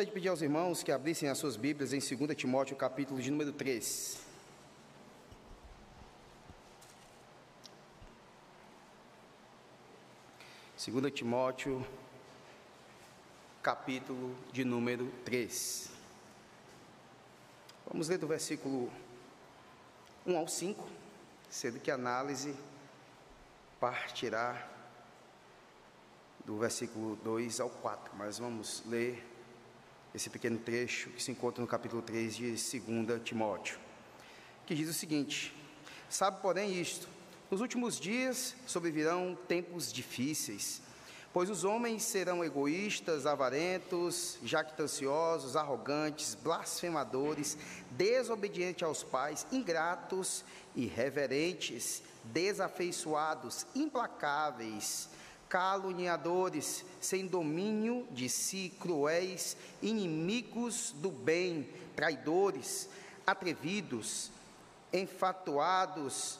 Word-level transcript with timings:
Gostaria 0.00 0.14
de 0.14 0.14
pedir 0.14 0.28
aos 0.30 0.40
irmãos 0.40 0.82
que 0.82 0.90
abrissem 0.90 1.28
as 1.28 1.36
suas 1.36 1.56
Bíblias 1.56 1.92
em 1.92 1.98
2 1.98 2.34
Timóteo, 2.34 2.74
capítulo 2.74 3.20
de 3.20 3.30
número 3.30 3.52
3. 3.52 4.18
Segunda 10.74 11.10
Timóteo, 11.10 11.86
capítulo 13.62 14.34
de 14.50 14.64
número 14.64 15.12
3. 15.26 15.90
Vamos 17.86 18.08
ler 18.08 18.16
do 18.16 18.26
versículo 18.26 18.90
1 20.24 20.34
ao 20.34 20.48
5, 20.48 20.88
sendo 21.50 21.78
que 21.78 21.90
a 21.90 21.96
análise 21.96 22.56
partirá 23.78 24.66
do 26.46 26.56
versículo 26.56 27.16
2 27.16 27.60
ao 27.60 27.68
4, 27.68 28.14
mas 28.16 28.38
vamos 28.38 28.82
ler 28.86 29.28
esse 30.14 30.28
pequeno 30.28 30.58
trecho 30.58 31.10
que 31.10 31.22
se 31.22 31.30
encontra 31.30 31.60
no 31.60 31.68
capítulo 31.68 32.02
3 32.02 32.36
de 32.36 32.50
2 32.50 33.22
Timóteo, 33.22 33.78
que 34.66 34.74
diz 34.74 34.88
o 34.88 34.94
seguinte: 34.94 35.54
Sabe, 36.08 36.40
porém, 36.40 36.80
isto: 36.80 37.08
nos 37.50 37.60
últimos 37.60 37.98
dias 37.98 38.54
sobrevirão 38.66 39.38
tempos 39.48 39.92
difíceis, 39.92 40.82
pois 41.32 41.48
os 41.48 41.64
homens 41.64 42.02
serão 42.02 42.44
egoístas, 42.44 43.26
avarentos, 43.26 44.38
jactanciosos, 44.42 45.56
arrogantes, 45.56 46.34
blasfemadores, 46.34 47.56
desobedientes 47.92 48.82
aos 48.82 49.02
pais, 49.02 49.46
ingratos, 49.52 50.44
irreverentes, 50.74 52.02
desafeiçoados, 52.24 53.66
implacáveis, 53.74 55.08
caluniadores, 55.50 56.84
sem 57.00 57.26
domínio 57.26 58.06
de 58.12 58.28
si, 58.28 58.72
cruéis, 58.78 59.56
inimigos 59.82 60.94
do 60.96 61.10
bem, 61.10 61.68
traidores, 61.96 62.88
atrevidos, 63.26 64.30
enfatuados, 64.92 66.38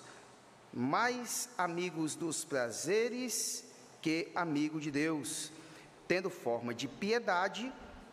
mais 0.72 1.48
amigos 1.58 2.14
dos 2.14 2.44
prazeres 2.44 3.64
que 4.00 4.31
amigo 4.33 4.81
de 4.81 4.92
Deus, 4.92 5.50
tendo 6.06 6.31
forma 6.31 6.72
de 6.72 6.86
piedade, 6.86 7.70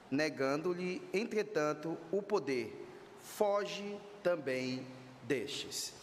negando-lhe, 0.10 1.02
entretanto, 1.14 1.96
o 2.12 2.24
poder. 2.24 2.86
Foge 3.22 4.00
também 4.24 4.86
destes. 5.24 5.94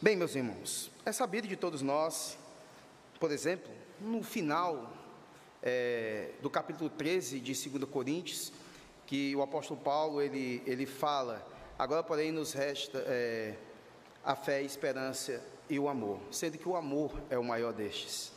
Bem, 0.00 0.14
meus 0.16 0.34
irmãos, 0.34 0.90
é 1.06 1.12
sabido 1.12 1.48
de 1.48 1.56
todos 1.56 1.80
nós 1.80 2.36
por 3.22 3.30
exemplo, 3.30 3.72
no 4.00 4.20
final 4.20 4.92
é, 5.62 6.32
do 6.42 6.50
capítulo 6.50 6.90
13 6.90 7.38
de 7.38 7.52
2 7.68 7.88
Coríntios, 7.88 8.52
que 9.06 9.36
o 9.36 9.42
apóstolo 9.42 9.78
Paulo 9.78 10.20
ele, 10.20 10.60
ele 10.66 10.86
fala, 10.86 11.46
agora 11.78 12.02
porém 12.02 12.32
nos 12.32 12.52
resta 12.52 12.98
é, 13.06 13.54
a 14.24 14.34
fé, 14.34 14.56
a 14.56 14.62
esperança 14.62 15.40
e 15.70 15.78
o 15.78 15.88
amor, 15.88 16.18
sendo 16.32 16.58
que 16.58 16.68
o 16.68 16.74
amor 16.74 17.16
é 17.30 17.38
o 17.38 17.44
maior 17.44 17.72
destes. 17.72 18.32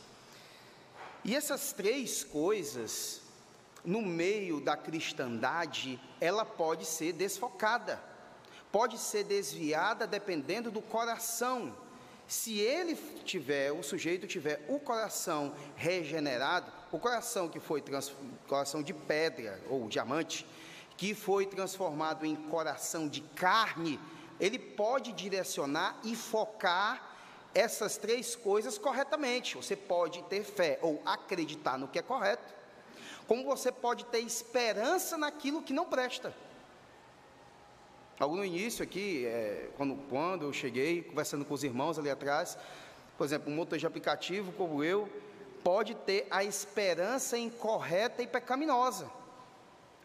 E 1.24 1.34
essas 1.34 1.72
três 1.72 2.22
coisas, 2.22 3.22
no 3.84 4.00
meio 4.00 4.60
da 4.60 4.76
cristandade, 4.76 6.00
ela 6.20 6.44
pode 6.44 6.84
ser 6.84 7.12
desfocada, 7.12 8.00
pode 8.70 8.98
ser 8.98 9.24
desviada 9.24 10.06
dependendo 10.06 10.70
do 10.70 10.80
coração 10.80 11.74
se 12.26 12.58
ele 12.58 12.96
tiver, 13.24 13.72
o 13.72 13.82
sujeito 13.82 14.26
tiver 14.26 14.64
o 14.68 14.80
coração 14.80 15.54
regenerado, 15.76 16.72
o 16.90 16.98
coração 16.98 17.48
que 17.48 17.60
foi 17.60 17.82
coração 18.48 18.82
de 18.82 18.92
pedra 18.92 19.60
ou 19.68 19.88
diamante, 19.88 20.46
que 20.96 21.14
foi 21.14 21.46
transformado 21.46 22.26
em 22.26 22.34
coração 22.34 23.08
de 23.08 23.20
carne, 23.20 24.00
ele 24.40 24.58
pode 24.58 25.12
direcionar 25.12 25.98
e 26.02 26.16
focar 26.16 27.14
essas 27.54 27.96
três 27.96 28.34
coisas 28.34 28.76
corretamente. 28.76 29.56
Você 29.56 29.76
pode 29.76 30.22
ter 30.24 30.42
fé 30.42 30.78
ou 30.82 31.00
acreditar 31.04 31.78
no 31.78 31.88
que 31.88 31.98
é 31.98 32.02
correto, 32.02 32.54
como 33.26 33.44
você 33.44 33.70
pode 33.70 34.04
ter 34.06 34.20
esperança 34.20 35.16
naquilo 35.16 35.62
que 35.62 35.72
não 35.72 35.86
presta. 35.86 36.34
Algo 38.18 38.34
no 38.34 38.44
início 38.44 38.82
aqui, 38.82 39.26
é, 39.26 39.68
quando, 39.76 39.94
quando 40.08 40.46
eu 40.46 40.52
cheguei, 40.52 41.02
conversando 41.02 41.44
com 41.44 41.52
os 41.52 41.62
irmãos 41.62 41.98
ali 41.98 42.08
atrás, 42.08 42.56
por 43.18 43.24
exemplo, 43.24 43.52
um 43.52 43.56
motor 43.56 43.78
de 43.78 43.86
aplicativo 43.86 44.52
como 44.52 44.82
eu, 44.82 45.06
pode 45.62 45.94
ter 45.94 46.26
a 46.30 46.42
esperança 46.42 47.36
incorreta 47.36 48.22
e 48.22 48.26
pecaminosa. 48.26 49.10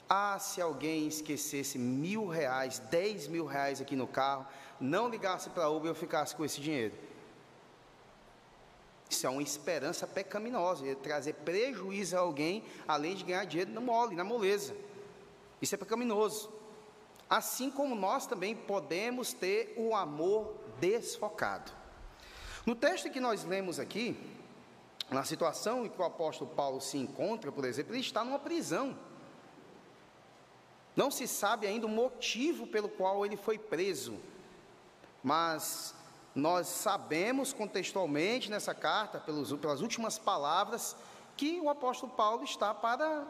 Ah, 0.09 0.37
se 0.39 0.59
alguém 0.61 1.07
esquecesse 1.07 1.77
mil 1.79 2.27
reais, 2.27 2.79
dez 2.79 3.29
mil 3.29 3.45
reais 3.45 3.79
aqui 3.79 3.95
no 3.95 4.07
carro, 4.07 4.45
não 4.77 5.07
ligasse 5.07 5.49
para 5.49 5.63
a 5.63 5.69
Uber 5.69 5.85
e 5.85 5.91
eu 5.91 5.95
ficasse 5.95 6.35
com 6.35 6.43
esse 6.43 6.59
dinheiro. 6.59 6.93
Isso 9.09 9.25
é 9.25 9.29
uma 9.29 9.41
esperança 9.41 10.05
pecaminosa, 10.05 10.85
ia 10.85 10.95
trazer 10.97 11.33
prejuízo 11.33 12.17
a 12.17 12.19
alguém, 12.19 12.65
além 12.85 13.15
de 13.15 13.23
ganhar 13.23 13.45
dinheiro 13.45 13.71
na 13.71 13.79
mole, 13.79 14.17
na 14.17 14.23
moleza. 14.25 14.75
Isso 15.61 15.75
é 15.75 15.77
pecaminoso 15.77 16.60
assim 17.31 17.71
como 17.71 17.95
nós 17.95 18.27
também 18.27 18.53
podemos 18.53 19.31
ter 19.31 19.73
o 19.77 19.95
amor 19.95 20.53
desfocado. 20.81 21.71
No 22.65 22.75
texto 22.75 23.09
que 23.09 23.21
nós 23.21 23.45
lemos 23.45 23.79
aqui, 23.79 24.19
na 25.09 25.23
situação 25.23 25.85
em 25.85 25.89
que 25.89 26.01
o 26.01 26.03
apóstolo 26.03 26.51
Paulo 26.51 26.81
se 26.81 26.97
encontra, 26.97 27.49
por 27.49 27.63
exemplo, 27.63 27.93
ele 27.93 28.01
está 28.01 28.25
numa 28.25 28.37
prisão. 28.37 28.99
Não 30.93 31.09
se 31.09 31.25
sabe 31.25 31.65
ainda 31.65 31.85
o 31.85 31.89
motivo 31.89 32.67
pelo 32.67 32.89
qual 32.89 33.25
ele 33.25 33.37
foi 33.37 33.57
preso, 33.57 34.19
mas 35.23 35.95
nós 36.35 36.67
sabemos 36.67 37.53
contextualmente 37.53 38.51
nessa 38.51 38.75
carta, 38.75 39.21
pelas 39.21 39.79
últimas 39.79 40.19
palavras, 40.19 40.97
que 41.37 41.61
o 41.61 41.69
apóstolo 41.69 42.11
Paulo 42.11 42.43
está 42.43 42.73
para 42.73 43.25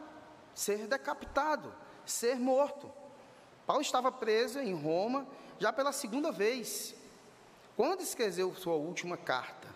ser 0.52 0.88
decapitado, 0.88 1.72
ser 2.04 2.34
morto. 2.34 3.01
Paulo 3.66 3.82
estava 3.82 4.10
preso 4.10 4.58
em 4.58 4.74
Roma 4.74 5.26
já 5.58 5.72
pela 5.72 5.92
segunda 5.92 6.32
vez. 6.32 6.94
Quando 7.76 8.00
escreveu 8.00 8.54
sua 8.54 8.74
última 8.74 9.16
carta, 9.16 9.68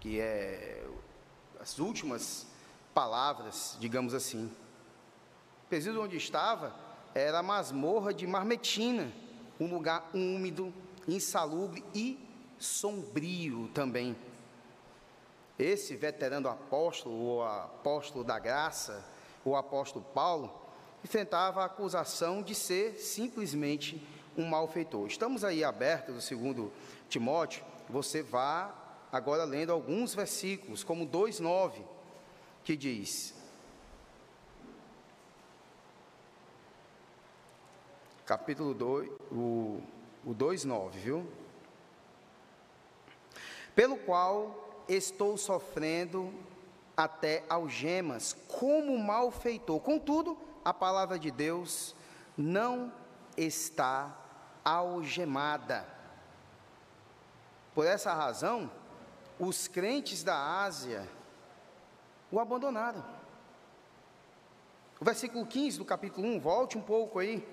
que 0.00 0.20
é 0.20 0.86
as 1.60 1.78
últimas 1.78 2.46
palavras, 2.94 3.76
digamos 3.80 4.14
assim, 4.14 4.46
o 5.64 5.68
presídio 5.68 6.02
onde 6.02 6.16
estava 6.16 6.74
era 7.14 7.40
a 7.40 7.42
masmorra 7.42 8.14
de 8.14 8.26
Marmetina, 8.26 9.12
um 9.58 9.66
lugar 9.66 10.10
úmido, 10.14 10.72
insalubre 11.06 11.84
e 11.94 12.18
sombrio 12.58 13.68
também. 13.74 14.16
Esse 15.58 15.96
veterano 15.96 16.48
apóstolo, 16.48 17.14
ou 17.14 17.44
apóstolo 17.44 18.24
da 18.24 18.38
graça, 18.38 19.04
o 19.44 19.54
apóstolo 19.54 20.04
Paulo, 20.12 20.63
enfrentava 21.04 21.60
a 21.62 21.66
acusação 21.66 22.42
de 22.42 22.54
ser 22.54 22.96
simplesmente 22.98 24.02
um 24.36 24.46
malfeitor. 24.46 25.06
Estamos 25.06 25.44
aí 25.44 25.62
abertos 25.62 26.14
do 26.14 26.20
segundo 26.20 26.72
Timóteo, 27.08 27.62
você 27.88 28.22
vá 28.22 28.74
agora 29.12 29.44
lendo 29.44 29.70
alguns 29.70 30.14
versículos, 30.14 30.82
como 30.82 31.06
2,9, 31.06 31.82
que 32.64 32.74
diz: 32.74 33.34
capítulo 38.24 38.72
2, 38.72 39.10
o, 39.30 39.82
o 40.24 40.34
2,9, 40.34 40.90
viu? 40.92 41.28
Pelo 43.74 43.98
qual 43.98 44.84
estou 44.88 45.36
sofrendo 45.36 46.32
até 46.96 47.44
algemas, 47.48 48.36
como 48.48 48.96
malfeitor. 48.98 49.80
Contudo, 49.80 50.38
a 50.64 50.72
palavra 50.72 51.18
de 51.18 51.30
Deus 51.30 51.94
não 52.36 52.92
está 53.36 54.16
algemada. 54.64 55.86
Por 57.74 57.86
essa 57.86 58.14
razão, 58.14 58.70
os 59.38 59.68
crentes 59.68 60.22
da 60.22 60.62
Ásia 60.62 61.08
o 62.30 62.40
abandonaram. 62.40 63.04
O 65.00 65.04
versículo 65.04 65.44
15 65.44 65.78
do 65.78 65.84
capítulo 65.84 66.26
1, 66.26 66.40
volte 66.40 66.78
um 66.78 66.80
pouco 66.80 67.18
aí. 67.18 67.46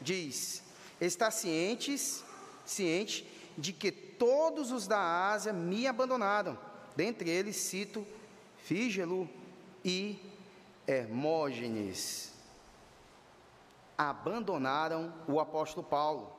Diz: 0.00 0.62
Está 1.00 1.30
cientes, 1.30 2.24
ciente 2.64 3.28
de 3.56 3.72
que 3.72 3.90
todos 3.90 4.70
os 4.70 4.86
da 4.86 5.28
Ásia 5.30 5.52
me 5.52 5.86
abandonaram. 5.86 6.58
Dentre 6.96 7.28
eles 7.28 7.56
cito 7.56 8.06
Fígelo 8.56 9.28
e 9.84 10.18
Hermógenes 10.88 12.32
abandonaram 13.96 15.12
o 15.28 15.38
apóstolo 15.38 15.86
Paulo. 15.86 16.32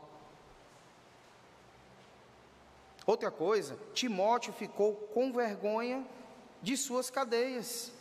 Outra 3.06 3.30
coisa, 3.30 3.78
Timóteo 3.94 4.52
ficou 4.52 4.96
com 5.14 5.32
vergonha 5.32 6.04
de 6.64 6.76
suas 6.76 7.12
cadeias. 7.12 7.92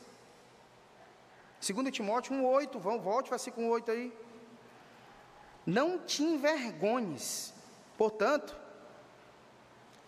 2 1.60 1.90
Timóteo 1.90 2.34
1,8, 2.34 2.78
vamos, 2.78 3.04
volte, 3.04 3.28
versículo 3.28 3.68
8 3.68 3.90
aí. 3.90 4.18
Não 5.66 5.98
te 5.98 6.22
envergonhes, 6.22 7.52
portanto, 7.98 8.56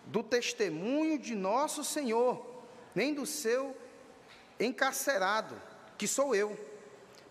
do 0.07 0.23
testemunho 0.23 1.19
de 1.19 1.35
nosso 1.35 1.83
Senhor, 1.83 2.43
nem 2.95 3.13
do 3.13 3.27
seu 3.27 3.77
encarcerado, 4.59 5.55
que 6.01 6.07
sou 6.07 6.33
eu. 6.33 6.57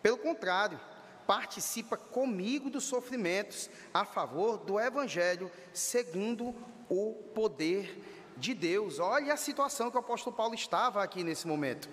Pelo 0.00 0.17
contrário, 0.17 0.78
participa 1.26 1.96
comigo 1.96 2.70
dos 2.70 2.84
sofrimentos 2.84 3.69
a 3.93 4.05
favor 4.05 4.58
do 4.58 4.78
Evangelho, 4.78 5.50
segundo 5.75 6.55
o 6.88 7.14
poder 7.34 8.00
de 8.37 8.55
Deus. 8.55 9.00
Olha 9.00 9.34
a 9.34 9.37
situação 9.37 9.90
que 9.90 9.96
o 9.96 10.00
apóstolo 10.00 10.37
Paulo 10.37 10.55
estava 10.55 11.02
aqui 11.02 11.25
nesse 11.25 11.49
momento. 11.49 11.88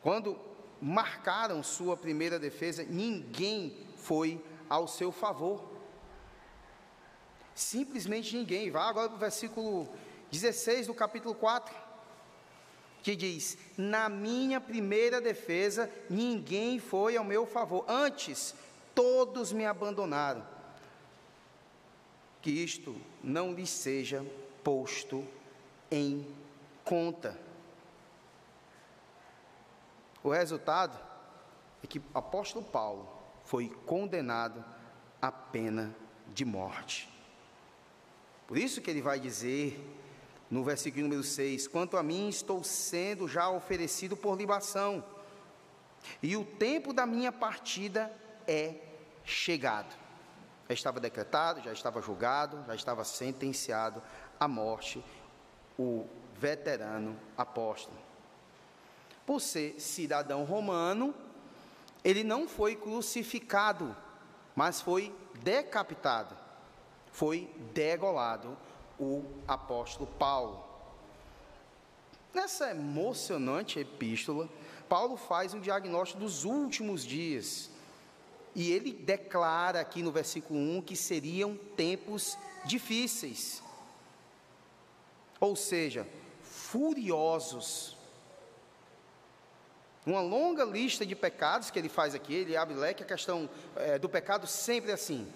Quando 0.00 0.40
marcaram 0.80 1.62
sua 1.62 1.98
primeira 1.98 2.38
defesa, 2.38 2.82
ninguém 2.82 3.76
foi 3.98 4.42
ao 4.70 4.88
seu 4.88 5.12
favor. 5.12 5.70
Simplesmente 7.54 8.34
ninguém. 8.34 8.70
Vá 8.70 8.88
agora 8.88 9.08
para 9.10 9.16
o 9.16 9.20
versículo 9.20 9.86
16 10.30 10.86
do 10.86 10.94
capítulo 10.94 11.34
4, 11.34 11.87
que 13.08 13.16
diz: 13.16 13.56
Na 13.74 14.06
minha 14.10 14.60
primeira 14.60 15.18
defesa, 15.18 15.90
ninguém 16.10 16.78
foi 16.78 17.16
ao 17.16 17.24
meu 17.24 17.46
favor, 17.46 17.82
antes, 17.88 18.54
todos 18.94 19.50
me 19.50 19.64
abandonaram. 19.64 20.46
Que 22.42 22.50
isto 22.50 22.94
não 23.24 23.54
lhes 23.54 23.70
seja 23.70 24.22
posto 24.62 25.26
em 25.90 26.26
conta. 26.84 27.38
O 30.22 30.28
resultado 30.28 30.98
é 31.82 31.86
que 31.86 31.98
o 31.98 32.04
apóstolo 32.12 32.62
Paulo 32.66 33.08
foi 33.46 33.70
condenado 33.86 34.62
à 35.22 35.32
pena 35.32 35.96
de 36.34 36.44
morte. 36.44 37.08
Por 38.46 38.58
isso 38.58 38.82
que 38.82 38.90
ele 38.90 39.00
vai 39.00 39.18
dizer 39.18 39.82
no 40.50 40.64
versículo 40.64 41.04
número 41.04 41.22
6: 41.22 41.68
Quanto 41.68 41.96
a 41.96 42.02
mim, 42.02 42.28
estou 42.28 42.62
sendo 42.64 43.28
já 43.28 43.48
oferecido 43.48 44.16
por 44.16 44.36
libação, 44.36 45.04
e 46.22 46.36
o 46.36 46.44
tempo 46.44 46.92
da 46.92 47.06
minha 47.06 47.32
partida 47.32 48.12
é 48.46 48.74
chegado. 49.24 49.94
Já 50.68 50.74
estava 50.74 51.00
decretado, 51.00 51.62
já 51.62 51.72
estava 51.72 52.00
julgado, 52.00 52.62
já 52.66 52.74
estava 52.74 53.04
sentenciado 53.04 54.02
à 54.38 54.46
morte 54.46 55.02
o 55.78 56.06
veterano 56.38 57.18
apóstolo 57.36 58.08
por 59.28 59.42
ser 59.42 59.78
cidadão 59.78 60.42
romano, 60.44 61.14
ele 62.02 62.24
não 62.24 62.48
foi 62.48 62.74
crucificado, 62.74 63.94
mas 64.56 64.80
foi 64.80 65.14
decapitado, 65.42 66.34
foi 67.12 67.54
degolado 67.74 68.56
o 68.98 69.24
apóstolo 69.46 70.06
Paulo. 70.18 70.64
Nessa 72.32 72.70
emocionante 72.70 73.78
epístola, 73.78 74.48
Paulo 74.88 75.16
faz 75.16 75.54
um 75.54 75.60
diagnóstico 75.60 76.20
dos 76.20 76.44
últimos 76.44 77.04
dias. 77.04 77.70
E 78.54 78.72
ele 78.72 78.92
declara 78.92 79.80
aqui 79.80 80.02
no 80.02 80.10
versículo 80.10 80.58
1 80.58 80.82
que 80.82 80.96
seriam 80.96 81.56
tempos 81.76 82.36
difíceis. 82.64 83.62
Ou 85.40 85.54
seja, 85.54 86.06
furiosos 86.42 87.98
uma 90.08 90.20
longa 90.22 90.64
lista 90.64 91.04
de 91.04 91.14
pecados 91.14 91.70
que 91.70 91.78
ele 91.78 91.88
faz 91.88 92.14
aqui, 92.14 92.32
ele 92.32 92.56
abre 92.56 92.74
leque, 92.74 93.02
a 93.02 93.06
questão 93.06 93.48
é, 93.76 93.98
do 93.98 94.08
pecado 94.08 94.46
sempre 94.46 94.90
é 94.90 94.94
assim. 94.94 95.30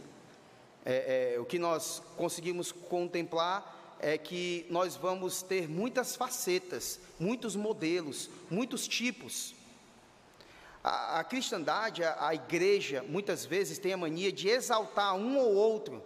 É, 0.84 1.34
é, 1.34 1.40
o 1.40 1.44
que 1.44 1.58
nós 1.58 2.02
conseguimos 2.16 2.72
contemplar 2.72 3.96
é 4.00 4.18
que 4.18 4.66
nós 4.68 4.96
vamos 4.96 5.42
ter 5.42 5.68
muitas 5.68 6.16
facetas, 6.16 6.98
muitos 7.20 7.54
modelos, 7.54 8.28
muitos 8.50 8.88
tipos. 8.88 9.54
A, 10.82 11.20
a 11.20 11.24
cristandade, 11.24 12.02
a, 12.02 12.26
a 12.26 12.34
igreja, 12.34 13.04
muitas 13.08 13.44
vezes 13.44 13.78
tem 13.78 13.92
a 13.92 13.96
mania 13.96 14.32
de 14.32 14.48
exaltar 14.48 15.14
um 15.14 15.38
ou 15.38 15.54
outro, 15.54 16.02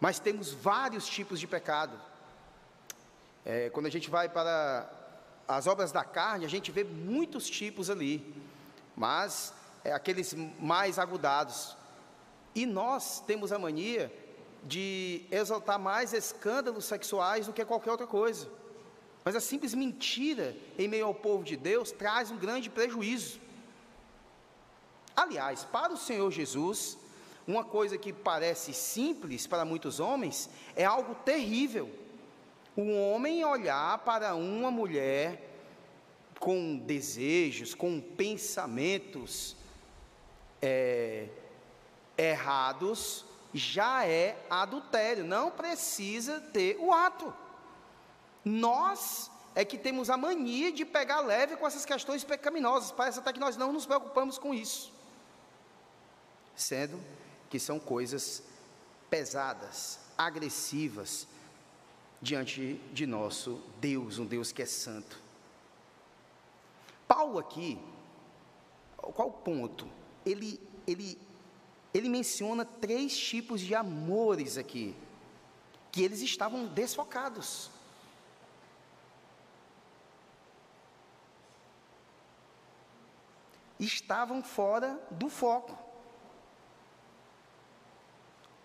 mas 0.00 0.18
temos 0.18 0.52
vários 0.52 1.06
tipos 1.06 1.38
de 1.38 1.46
pecado. 1.46 2.00
É, 3.44 3.68
quando 3.68 3.86
a 3.86 3.90
gente 3.90 4.08
vai 4.08 4.26
para 4.26 4.90
as 5.46 5.66
obras 5.66 5.92
da 5.92 6.02
carne, 6.02 6.46
a 6.46 6.48
gente 6.48 6.72
vê 6.72 6.82
muitos 6.82 7.48
tipos 7.48 7.90
ali, 7.90 8.34
mas 8.96 9.52
é, 9.84 9.92
aqueles 9.92 10.34
mais 10.58 10.98
agudados. 10.98 11.76
E 12.54 12.66
nós 12.66 13.20
temos 13.20 13.52
a 13.52 13.58
mania 13.58 14.12
de 14.62 15.22
exaltar 15.30 15.78
mais 15.78 16.12
escândalos 16.12 16.84
sexuais 16.84 17.46
do 17.46 17.52
que 17.52 17.64
qualquer 17.64 17.90
outra 17.90 18.06
coisa. 18.06 18.48
Mas 19.24 19.34
a 19.34 19.40
simples 19.40 19.74
mentira 19.74 20.56
em 20.78 20.86
meio 20.86 21.06
ao 21.06 21.14
povo 21.14 21.44
de 21.44 21.56
Deus 21.56 21.90
traz 21.90 22.30
um 22.30 22.36
grande 22.36 22.70
prejuízo. 22.70 23.40
Aliás, 25.16 25.64
para 25.64 25.92
o 25.92 25.96
Senhor 25.96 26.30
Jesus, 26.30 26.98
uma 27.46 27.64
coisa 27.64 27.96
que 27.98 28.12
parece 28.12 28.72
simples 28.72 29.46
para 29.46 29.64
muitos 29.64 30.00
homens 30.00 30.48
é 30.74 30.84
algo 30.84 31.14
terrível 31.14 31.90
um 32.76 32.98
homem 32.98 33.44
olhar 33.44 33.98
para 33.98 34.34
uma 34.34 34.70
mulher 34.70 35.50
com 36.40 36.76
desejos, 36.76 37.72
com 37.72 38.00
pensamentos 38.00 39.56
é, 40.60 41.28
errados, 42.16 43.24
já 43.52 44.06
é 44.06 44.36
adultério, 44.50 45.24
não 45.24 45.50
precisa 45.50 46.40
ter 46.40 46.76
o 46.80 46.92
ato. 46.92 47.32
Nós 48.44 49.30
é 49.54 49.64
que 49.64 49.78
temos 49.78 50.10
a 50.10 50.16
mania 50.16 50.72
de 50.72 50.84
pegar 50.84 51.20
leve 51.20 51.56
com 51.56 51.66
essas 51.66 51.84
questões 51.84 52.24
pecaminosas, 52.24 52.90
parece 52.90 53.20
até 53.20 53.32
que 53.32 53.38
nós 53.38 53.56
não 53.56 53.72
nos 53.72 53.86
preocupamos 53.86 54.36
com 54.36 54.52
isso, 54.52 54.92
sendo 56.56 57.00
que 57.48 57.58
são 57.58 57.78
coisas 57.78 58.42
pesadas, 59.08 60.00
agressivas, 60.18 61.28
diante 62.20 62.80
de 62.92 63.06
nosso 63.06 63.60
Deus, 63.80 64.18
um 64.18 64.26
Deus 64.26 64.50
que 64.50 64.62
é 64.62 64.66
santo. 64.66 65.22
Paulo 67.06 67.38
aqui, 67.38 67.78
qual 68.96 69.28
o 69.28 69.32
ponto? 69.32 69.86
Ele, 70.24 70.58
ele, 70.86 71.18
ele 71.94 72.08
menciona 72.08 72.64
três 72.64 73.16
tipos 73.16 73.60
de 73.60 73.74
amores 73.74 74.58
aqui, 74.58 74.94
que 75.90 76.02
eles 76.02 76.20
estavam 76.20 76.66
desfocados. 76.66 77.70
Estavam 83.80 84.42
fora 84.42 85.00
do 85.10 85.30
foco. 85.30 85.78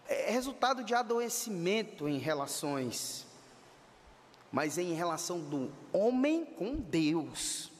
É 0.07 0.31
resultado 0.31 0.83
de 0.83 0.93
adoecimento 0.93 2.09
em 2.09 2.17
relações 2.17 3.29
mas 4.51 4.77
em 4.77 4.93
relação 4.93 5.39
do 5.39 5.71
homem 5.93 6.45
com 6.45 6.75
Deus. 6.75 7.71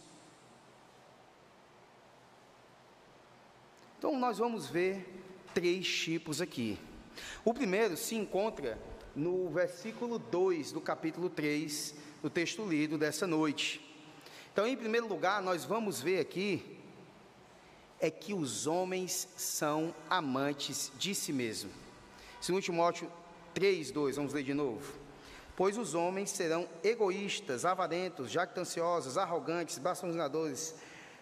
Então 3.97 4.17
nós 4.17 4.37
vamos 4.37 4.67
ver 4.67 5.28
três 5.59 5.85
tipos 5.85 6.39
aqui. 6.39 6.79
O 7.43 7.53
primeiro 7.53 7.97
se 7.97 8.15
encontra 8.15 8.79
no 9.13 9.49
versículo 9.49 10.17
2 10.17 10.71
do 10.71 10.79
capítulo 10.79 11.29
3 11.29 11.95
do 12.23 12.29
texto 12.29 12.65
lido 12.65 12.97
dessa 12.97 13.27
noite. 13.27 13.81
Então, 14.53 14.65
em 14.65 14.77
primeiro 14.77 15.05
lugar, 15.05 15.41
nós 15.41 15.65
vamos 15.65 16.01
ver 16.01 16.21
aqui 16.21 16.77
é 17.99 18.09
que 18.09 18.33
os 18.33 18.67
homens 18.67 19.27
são 19.35 19.93
amantes 20.09 20.93
de 20.97 21.13
si 21.13 21.33
mesmo. 21.33 21.69
Segundo 22.39 22.63
Timóteo 22.63 23.11
3, 23.53 23.91
2, 23.91 24.15
vamos 24.15 24.31
ler 24.31 24.45
de 24.45 24.53
novo. 24.53 24.93
Pois 25.57 25.77
os 25.77 25.93
homens 25.93 26.29
serão 26.29 26.69
egoístas, 26.81 27.65
avarentos, 27.65 28.31
jactanciosos, 28.31 29.17
arrogantes, 29.17 29.77
blasfemadores, 29.77 30.73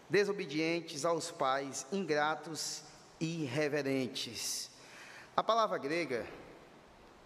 desobedientes 0.07 1.05
aos 1.05 1.31
pais, 1.31 1.87
ingratos 1.91 2.83
irreverentes. 3.19 4.69
A 5.35 5.43
palavra 5.43 5.77
grega, 5.77 6.25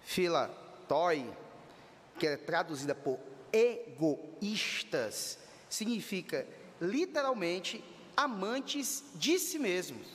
filatoi, 0.01 1.31
que 2.19 2.27
é 2.27 2.38
traduzida 2.38 2.93
por 2.93 3.19
egoístas, 3.53 5.39
significa 5.69 6.48
literalmente 6.79 7.83
amantes 8.17 9.03
de 9.15 9.39
si 9.39 9.57
mesmos. 9.57 10.07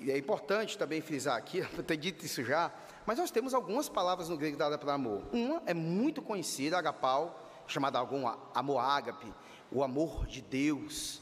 E 0.00 0.10
é 0.10 0.18
importante 0.18 0.76
também 0.76 1.00
frisar 1.00 1.36
aqui, 1.36 1.58
eu 1.76 1.82
tenho 1.82 2.00
dito 2.00 2.26
isso 2.26 2.42
já, 2.44 2.72
mas 3.06 3.18
nós 3.18 3.30
temos 3.30 3.54
algumas 3.54 3.88
palavras 3.88 4.28
no 4.28 4.36
grego 4.36 4.56
dadas 4.56 4.78
para 4.78 4.94
amor. 4.94 5.22
Uma 5.32 5.62
é 5.64 5.72
muito 5.72 6.20
conhecida, 6.20 6.76
agapau, 6.76 7.42
chamado 7.66 7.96
algum 7.96 8.26
amor 8.54 8.80
ágape, 8.80 9.32
o 9.70 9.82
amor 9.82 10.26
de 10.26 10.42
Deus. 10.42 11.21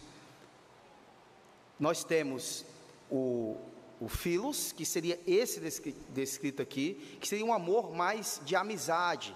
Nós 1.81 2.05
temos 2.05 2.67
o, 3.11 3.57
o 3.99 4.07
filos, 4.07 4.71
que 4.71 4.85
seria 4.85 5.19
esse 5.27 5.59
descrito 6.11 6.61
aqui, 6.61 7.17
que 7.19 7.27
seria 7.27 7.45
um 7.45 7.55
amor 7.55 7.93
mais 7.93 8.39
de 8.45 8.55
amizade, 8.55 9.35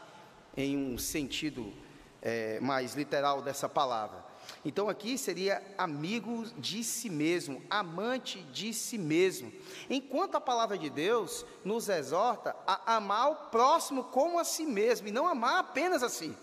em 0.54 0.76
um 0.76 0.98
sentido 0.98 1.72
é, 2.20 2.60
mais 2.60 2.94
literal 2.94 3.40
dessa 3.40 3.66
palavra. 3.66 4.22
Então 4.62 4.90
aqui 4.90 5.16
seria 5.16 5.62
amigo 5.78 6.44
de 6.58 6.84
si 6.84 7.08
mesmo, 7.08 7.62
amante 7.70 8.42
de 8.52 8.74
si 8.74 8.98
mesmo. 8.98 9.50
Enquanto 9.88 10.34
a 10.34 10.40
palavra 10.40 10.76
de 10.76 10.90
Deus 10.90 11.46
nos 11.64 11.88
exorta 11.88 12.54
a 12.66 12.96
amar 12.96 13.30
o 13.30 13.36
próximo 13.50 14.04
como 14.04 14.38
a 14.38 14.44
si 14.44 14.66
mesmo 14.66 15.08
e 15.08 15.12
não 15.12 15.26
amar 15.26 15.60
apenas 15.60 16.02
a 16.02 16.10
si. 16.10 16.36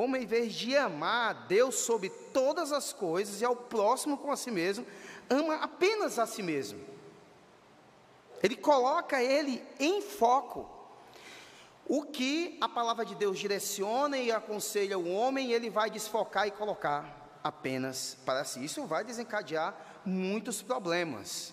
Homem, 0.00 0.22
em 0.22 0.26
vez 0.26 0.54
de 0.54 0.76
amar 0.76 1.30
a 1.30 1.32
Deus 1.32 1.74
sobre 1.74 2.08
todas 2.08 2.70
as 2.70 2.92
coisas 2.92 3.40
e 3.40 3.44
ao 3.44 3.56
próximo 3.56 4.16
como 4.16 4.32
a 4.32 4.36
si 4.36 4.48
mesmo, 4.48 4.86
ama 5.28 5.56
apenas 5.56 6.20
a 6.20 6.26
si 6.26 6.40
mesmo. 6.40 6.80
Ele 8.40 8.54
coloca 8.54 9.20
ele 9.20 9.60
em 9.80 10.00
foco. 10.00 10.70
O 11.84 12.04
que 12.04 12.56
a 12.60 12.68
palavra 12.68 13.04
de 13.04 13.16
Deus 13.16 13.40
direciona 13.40 14.16
e 14.16 14.30
aconselha 14.30 14.96
o 14.96 15.12
homem, 15.12 15.50
ele 15.50 15.68
vai 15.68 15.90
desfocar 15.90 16.46
e 16.46 16.52
colocar 16.52 17.40
apenas 17.42 18.16
para 18.24 18.44
si. 18.44 18.64
Isso 18.64 18.86
vai 18.86 19.02
desencadear 19.02 19.74
muitos 20.04 20.62
problemas. 20.62 21.52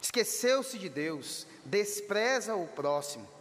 Esqueceu-se 0.00 0.78
de 0.78 0.88
Deus, 0.88 1.46
despreza 1.66 2.54
o 2.54 2.66
próximo. 2.66 3.35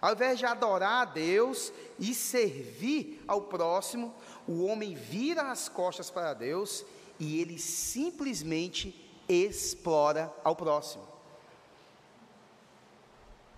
Ao 0.00 0.12
invés 0.12 0.38
de 0.38 0.46
adorar 0.46 1.02
a 1.02 1.04
Deus 1.04 1.72
e 1.98 2.14
servir 2.14 3.22
ao 3.28 3.42
próximo, 3.42 4.14
o 4.46 4.64
homem 4.64 4.94
vira 4.94 5.50
as 5.50 5.68
costas 5.68 6.10
para 6.10 6.32
Deus 6.32 6.84
e 7.18 7.38
ele 7.40 7.58
simplesmente 7.58 8.94
explora 9.28 10.32
ao 10.42 10.56
próximo. 10.56 11.06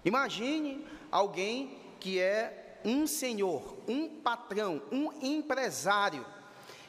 Imagine 0.04 0.84
alguém 1.10 1.78
que 2.00 2.18
é 2.18 2.80
um 2.84 3.06
senhor, 3.06 3.76
um 3.86 4.08
patrão, 4.08 4.82
um 4.90 5.12
empresário, 5.22 6.26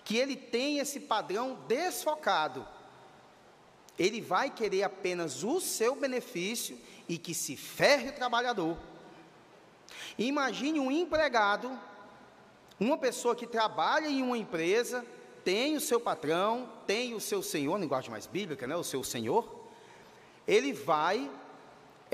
que 0.03 0.17
ele 0.17 0.35
tem 0.35 0.79
esse 0.79 0.99
padrão 0.99 1.59
desfocado. 1.67 2.67
Ele 3.97 4.19
vai 4.19 4.49
querer 4.49 4.81
apenas 4.81 5.43
o 5.43 5.61
seu 5.61 5.95
benefício 5.95 6.79
e 7.07 7.19
que 7.19 7.35
se 7.35 7.55
ferre 7.55 8.09
o 8.09 8.13
trabalhador. 8.13 8.75
Imagine 10.17 10.79
um 10.79 10.91
empregado, 10.91 11.71
uma 12.79 12.97
pessoa 12.97 13.35
que 13.35 13.47
trabalha 13.47 14.07
em 14.07 14.21
uma 14.21 14.37
empresa, 14.37 15.05
tem 15.43 15.75
o 15.75 15.81
seu 15.81 15.99
patrão, 15.99 16.69
tem 16.85 17.13
o 17.13 17.19
seu 17.19 17.41
senhor, 17.41 17.79
linguagem 17.79 18.11
mais 18.11 18.27
bíblica, 18.27 18.65
né? 18.67 18.75
O 18.75 18.83
seu 18.83 19.03
senhor. 19.03 19.63
Ele 20.47 20.73
vai 20.73 21.29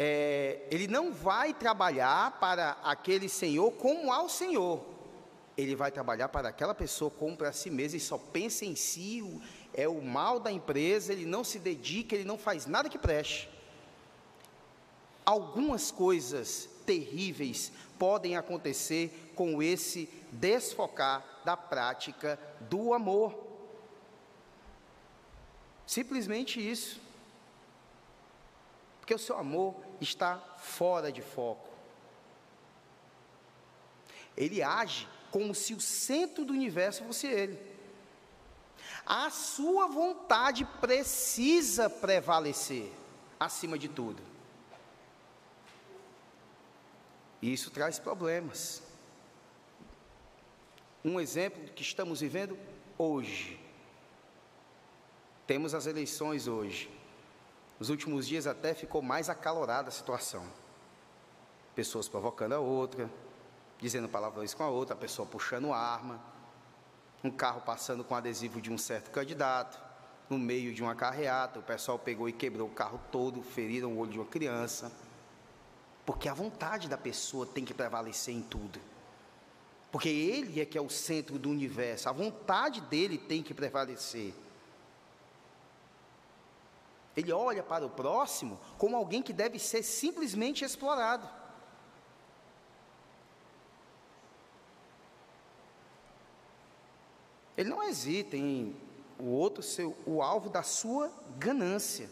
é, 0.01 0.61
ele 0.71 0.87
não 0.87 1.11
vai 1.11 1.53
trabalhar 1.53 2.39
para 2.39 2.77
aquele 2.83 3.27
senhor 3.27 3.69
como 3.71 4.13
ao 4.13 4.29
senhor. 4.29 4.79
Ele 5.57 5.75
vai 5.75 5.91
trabalhar 5.91 6.29
para 6.29 6.47
aquela 6.47 6.73
pessoa 6.73 7.11
como 7.11 7.35
para 7.35 7.51
si 7.51 7.69
mesmo 7.69 7.97
e 7.97 7.99
só 7.99 8.17
pensa 8.17 8.63
em 8.63 8.75
si, 8.75 9.21
é 9.73 9.89
o 9.89 10.01
mal 10.01 10.39
da 10.39 10.49
empresa, 10.49 11.11
ele 11.11 11.25
não 11.25 11.43
se 11.43 11.59
dedica, 11.59 12.15
ele 12.15 12.23
não 12.23 12.37
faz 12.37 12.65
nada 12.65 12.87
que 12.87 12.97
preste. 12.97 13.49
Algumas 15.25 15.91
coisas 15.91 16.69
terríveis 16.89 17.71
podem 17.99 18.35
acontecer 18.35 19.31
com 19.35 19.61
esse 19.61 20.09
desfocar 20.31 21.23
da 21.45 21.55
prática 21.55 22.39
do 22.61 22.95
amor. 22.95 23.37
Simplesmente 25.85 26.59
isso. 26.59 26.99
Porque 28.99 29.13
o 29.13 29.19
seu 29.19 29.37
amor 29.37 29.75
está 30.01 30.37
fora 30.57 31.11
de 31.11 31.21
foco. 31.21 31.69
Ele 34.35 34.63
age 34.63 35.07
como 35.29 35.53
se 35.53 35.75
o 35.75 35.79
centro 35.79 36.43
do 36.43 36.53
universo 36.53 37.03
fosse 37.03 37.27
ele. 37.27 37.59
A 39.05 39.29
sua 39.29 39.85
vontade 39.85 40.65
precisa 40.81 41.87
prevalecer 41.87 42.91
acima 43.39 43.77
de 43.77 43.87
tudo. 43.87 44.28
E 47.41 47.51
isso 47.53 47.71
traz 47.71 47.99
problemas. 47.99 48.81
Um 51.03 51.19
exemplo 51.19 51.63
que 51.73 51.81
estamos 51.81 52.21
vivendo 52.21 52.57
hoje. 52.97 53.59
Temos 55.47 55.73
as 55.73 55.85
eleições 55.85 56.47
hoje. 56.47 56.89
Nos 57.79 57.89
últimos 57.89 58.27
dias 58.27 58.45
até 58.45 58.73
ficou 58.73 59.01
mais 59.01 59.29
acalorada 59.29 59.87
a 59.87 59.91
situação. 59.91 60.45
Pessoas 61.73 62.09
provocando 62.09 62.53
a 62.53 62.59
outra, 62.59 63.09
dizendo 63.79 64.09
palavrões 64.09 64.53
com 64.53 64.63
a 64.63 64.69
outra, 64.69 64.93
a 64.93 64.97
pessoa 64.97 65.25
puxando 65.25 65.71
arma, 65.71 66.21
um 67.23 67.31
carro 67.31 67.61
passando 67.61 68.03
com 68.03 68.13
adesivo 68.13 68.61
de 68.61 68.71
um 68.71 68.77
certo 68.77 69.09
candidato, 69.11 69.79
no 70.29 70.37
meio 70.37 70.73
de 70.73 70.83
uma 70.83 70.93
carreata, 70.93 71.59
o 71.59 71.63
pessoal 71.63 71.97
pegou 71.97 72.29
e 72.29 72.33
quebrou 72.33 72.67
o 72.67 72.71
carro 72.71 72.99
todo, 73.11 73.41
feriram 73.41 73.93
o 73.93 73.97
olho 73.97 74.11
de 74.11 74.19
uma 74.19 74.27
criança. 74.27 74.91
Porque 76.09 76.27
a 76.27 76.33
vontade 76.33 76.89
da 76.89 76.97
pessoa 76.97 77.45
tem 77.45 77.63
que 77.63 77.71
prevalecer 77.71 78.33
em 78.33 78.41
tudo. 78.41 78.81
Porque 79.91 80.09
ele 80.09 80.59
é 80.59 80.65
que 80.65 80.75
é 80.75 80.81
o 80.81 80.89
centro 80.89 81.37
do 81.37 81.51
universo, 81.51 82.09
a 82.09 82.11
vontade 82.11 82.81
dele 82.81 83.15
tem 83.15 83.43
que 83.43 83.53
prevalecer. 83.53 84.33
Ele 87.15 87.31
olha 87.31 87.61
para 87.61 87.85
o 87.85 87.91
próximo 87.91 88.59
como 88.79 88.95
alguém 88.95 89.21
que 89.21 89.31
deve 89.31 89.59
ser 89.59 89.83
simplesmente 89.83 90.65
explorado. 90.65 91.29
Ele 97.55 97.69
não 97.69 97.83
hesita 97.83 98.35
em 98.35 98.75
o 99.19 99.25
outro 99.25 99.61
ser 99.61 99.85
o 100.07 100.23
alvo 100.23 100.49
da 100.49 100.63
sua 100.63 101.11
ganância. 101.37 102.09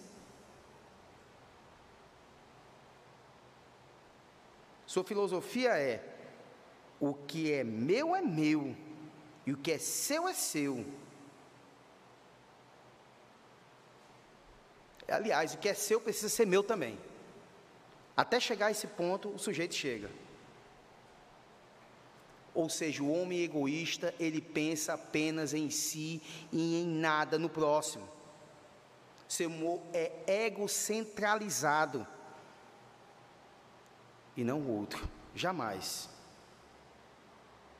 Sua 4.97 5.03
filosofia 5.03 5.77
é: 5.77 6.03
o 6.99 7.13
que 7.13 7.53
é 7.53 7.63
meu 7.63 8.15
é 8.15 8.21
meu, 8.21 8.75
e 9.45 9.53
o 9.53 9.57
que 9.57 9.73
é 9.73 9.77
seu 9.77 10.27
é 10.27 10.33
seu. 10.33 10.83
Aliás, 15.07 15.53
o 15.53 15.59
que 15.59 15.69
é 15.69 15.75
seu 15.75 16.01
precisa 16.01 16.29
ser 16.29 16.47
meu 16.47 16.63
também. 16.63 16.97
Até 18.15 18.39
chegar 18.39 18.65
a 18.65 18.71
esse 18.71 18.87
ponto, 18.87 19.29
o 19.29 19.37
sujeito 19.37 19.75
chega. 19.75 20.09
Ou 22.55 22.67
seja, 22.67 23.03
o 23.03 23.13
homem 23.13 23.43
egoísta, 23.43 24.15
ele 24.19 24.41
pensa 24.41 24.95
apenas 24.95 25.53
em 25.53 25.69
si 25.69 26.23
e 26.51 26.81
em 26.81 26.87
nada 26.87 27.37
no 27.37 27.49
próximo. 27.49 28.09
Seu 29.27 29.47
humor 29.47 29.79
é 29.93 30.45
egocentralizado. 30.45 32.16
E 34.37 34.43
não 34.43 34.61
o 34.61 34.77
outro. 34.77 35.09
Jamais. 35.35 36.07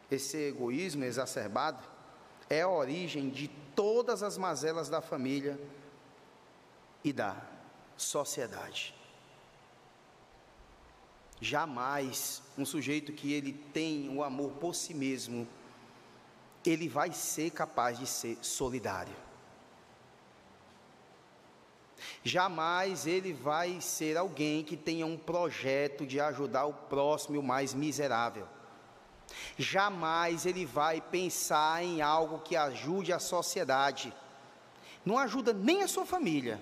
Esse 0.10 0.38
egoísmo 0.50 1.04
exacerbado 1.04 1.84
é 2.50 2.62
a 2.62 2.70
origem 2.70 3.30
de 3.30 3.48
todas 3.76 4.24
as 4.24 4.38
mazelas 4.38 4.90
da 4.90 5.02
família 5.02 5.60
e 7.04 7.14
da 7.14 7.38
sociedade. 7.96 8.96
Jamais 11.40 12.42
um 12.58 12.66
sujeito 12.66 13.14
que 13.14 13.32
ele 13.32 13.54
tem 13.54 14.10
o 14.10 14.24
amor 14.24 14.54
por 14.54 14.74
si 14.74 14.94
mesmo, 14.94 15.48
ele 16.66 16.90
vai 16.90 17.12
ser 17.12 17.52
capaz 17.52 18.00
de 18.00 18.08
ser 18.08 18.38
solidário. 18.42 19.27
Jamais 22.28 23.08
ele 23.08 23.32
vai 23.32 23.80
ser 23.80 24.18
alguém 24.18 24.62
que 24.62 24.76
tenha 24.76 25.06
um 25.06 25.18
projeto 25.18 26.06
de 26.06 26.20
ajudar 26.20 26.66
o 26.66 26.74
próximo 26.74 27.36
e 27.36 27.40
o 27.40 27.44
mais 27.44 27.74
miserável. 27.74 28.46
Jamais 29.58 30.46
ele 30.46 30.66
vai 30.66 31.00
pensar 31.00 31.82
em 31.82 32.02
algo 32.02 32.40
que 32.40 32.58
ajude 32.58 33.14
a 33.14 33.20
sociedade. 33.20 34.14
Não 35.06 35.18
ajuda 35.18 35.54
nem 35.54 35.84
a 35.84 35.88
sua 35.88 36.06
família, 36.06 36.62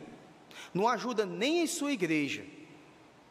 não 0.72 0.88
ajuda 0.88 1.26
nem 1.26 1.64
em 1.64 1.68
sua 1.68 1.92
igreja. 1.92 2.46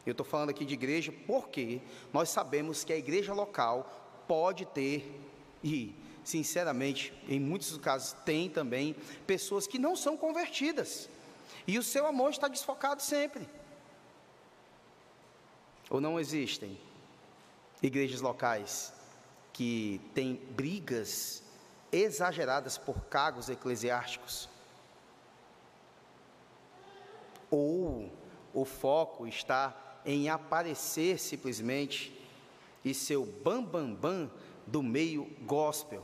Eu 0.05 0.11
estou 0.11 0.25
falando 0.25 0.49
aqui 0.49 0.65
de 0.65 0.73
igreja 0.73 1.13
porque 1.25 1.81
nós 2.11 2.27
sabemos 2.27 2.83
que 2.83 2.91
a 2.91 2.97
igreja 2.97 3.33
local 3.33 4.25
pode 4.27 4.65
ter, 4.65 5.21
e 5.63 5.95
sinceramente, 6.21 7.13
em 7.29 7.39
muitos 7.39 7.77
casos 7.77 8.11
tem 8.25 8.49
também, 8.49 8.93
pessoas 9.25 9.65
que 9.65 9.79
não 9.79 9.95
são 9.95 10.17
convertidas, 10.17 11.09
e 11.67 11.77
o 11.77 11.83
seu 11.83 12.05
amor 12.05 12.31
está 12.31 12.47
desfocado 12.47 13.01
sempre. 13.01 13.47
Ou 15.89 16.01
não 16.01 16.19
existem? 16.19 16.77
igrejas 17.81 18.21
locais 18.21 18.93
que 19.53 20.01
têm 20.13 20.35
brigas 20.51 21.43
exageradas 21.91 22.77
por 22.77 23.05
cargos 23.05 23.49
eclesiásticos? 23.49 24.49
Ou 27.49 28.11
o 28.53 28.65
foco 28.65 29.27
está 29.27 29.99
em 30.05 30.29
aparecer 30.29 31.19
simplesmente 31.19 32.13
e 32.83 32.93
ser 32.93 33.17
o 33.17 33.25
bam, 33.25 33.63
bam, 33.63 33.93
bam 33.93 34.31
do 34.67 34.81
meio 34.81 35.25
gospel, 35.41 36.03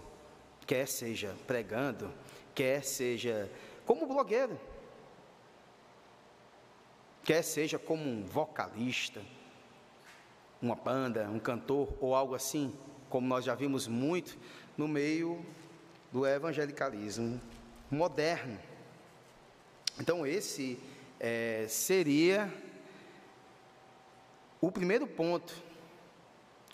quer 0.66 0.88
seja 0.88 1.36
pregando, 1.46 2.12
quer 2.54 2.84
seja 2.84 3.52
como 3.86 4.08
blogueiro, 4.08 4.60
quer 7.32 7.44
seja 7.44 7.80
como 7.80 8.04
um 8.04 8.26
vocalista, 8.26 9.22
uma 10.62 10.76
banda, 10.76 11.30
um 11.30 11.40
cantor 11.40 11.88
ou 12.02 12.14
algo 12.14 12.36
assim, 12.36 12.78
como 13.10 13.26
nós 13.26 13.46
já 13.46 13.56
vimos 13.56 13.88
muito 13.88 14.38
no 14.78 14.86
meio 14.86 15.46
do 16.12 16.28
evangelicalismo 16.28 17.40
moderno. 17.90 18.60
Então, 19.98 20.28
esse 20.28 20.78
é, 21.22 21.68
seria 21.70 22.54
o 24.60 24.70
primeiro 24.70 25.08
ponto: 25.08 25.56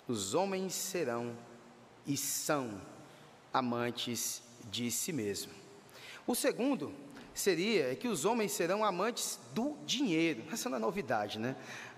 os 0.08 0.34
homens 0.34 0.74
serão 0.74 1.36
e 2.04 2.16
são 2.16 2.82
amantes 3.54 4.42
de 4.68 4.90
si 4.90 5.12
mesmo. 5.12 5.52
O 6.26 6.34
segundo 6.34 6.92
seria 7.38 7.94
que 7.94 8.08
os 8.08 8.24
homens 8.24 8.52
serão 8.52 8.84
amantes 8.84 9.38
do 9.54 9.76
dinheiro. 9.86 10.42
Essa 10.52 10.68
não 10.68 10.76
é 10.76 10.80
novidade, 10.80 11.38
né? 11.38 11.54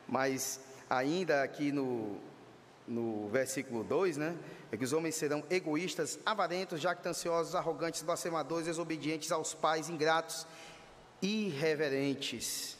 Mas 0.06 0.60
ainda 0.88 1.42
aqui 1.42 1.72
no, 1.72 2.18
no 2.86 3.28
versículo 3.28 3.82
2, 3.82 4.18
né? 4.18 4.36
É 4.70 4.76
que 4.76 4.84
os 4.84 4.92
homens 4.92 5.14
serão 5.14 5.42
egoístas, 5.48 6.18
avarentos, 6.26 6.80
jactanciosos, 6.80 7.54
arrogantes, 7.54 8.02
blasfemadores, 8.02 8.66
desobedientes 8.66 9.32
aos 9.32 9.54
pais, 9.54 9.88
ingratos, 9.88 10.46
irreverentes. 11.22 12.76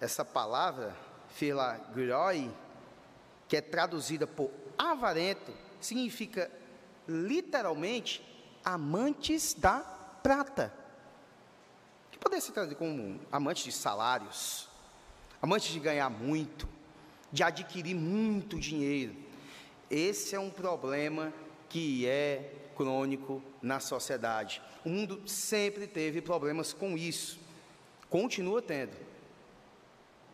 Essa 0.00 0.24
palavra, 0.24 0.94
filagroi, 1.34 2.50
que 3.48 3.56
é 3.56 3.60
traduzida 3.60 4.26
por 4.26 4.50
avarento, 4.78 5.52
significa 5.80 6.48
literalmente 7.08 8.24
amantes 8.64 9.54
da 9.54 9.97
prata. 10.22 10.72
Que 12.10 12.18
poderia 12.18 12.40
ser 12.40 12.52
traduzido 12.52 12.78
como 12.78 13.20
amantes 13.30 13.64
de 13.64 13.72
salários, 13.72 14.68
amantes 15.40 15.68
de 15.72 15.80
ganhar 15.80 16.10
muito, 16.10 16.68
de 17.32 17.42
adquirir 17.42 17.94
muito 17.94 18.58
dinheiro. 18.58 19.14
Esse 19.90 20.34
é 20.34 20.40
um 20.40 20.50
problema 20.50 21.32
que 21.68 22.06
é 22.06 22.52
crônico 22.76 23.42
na 23.60 23.80
sociedade. 23.80 24.62
O 24.84 24.88
mundo 24.88 25.28
sempre 25.28 25.86
teve 25.86 26.22
problemas 26.22 26.72
com 26.72 26.96
isso, 26.96 27.38
continua 28.08 28.62
tendo. 28.62 28.96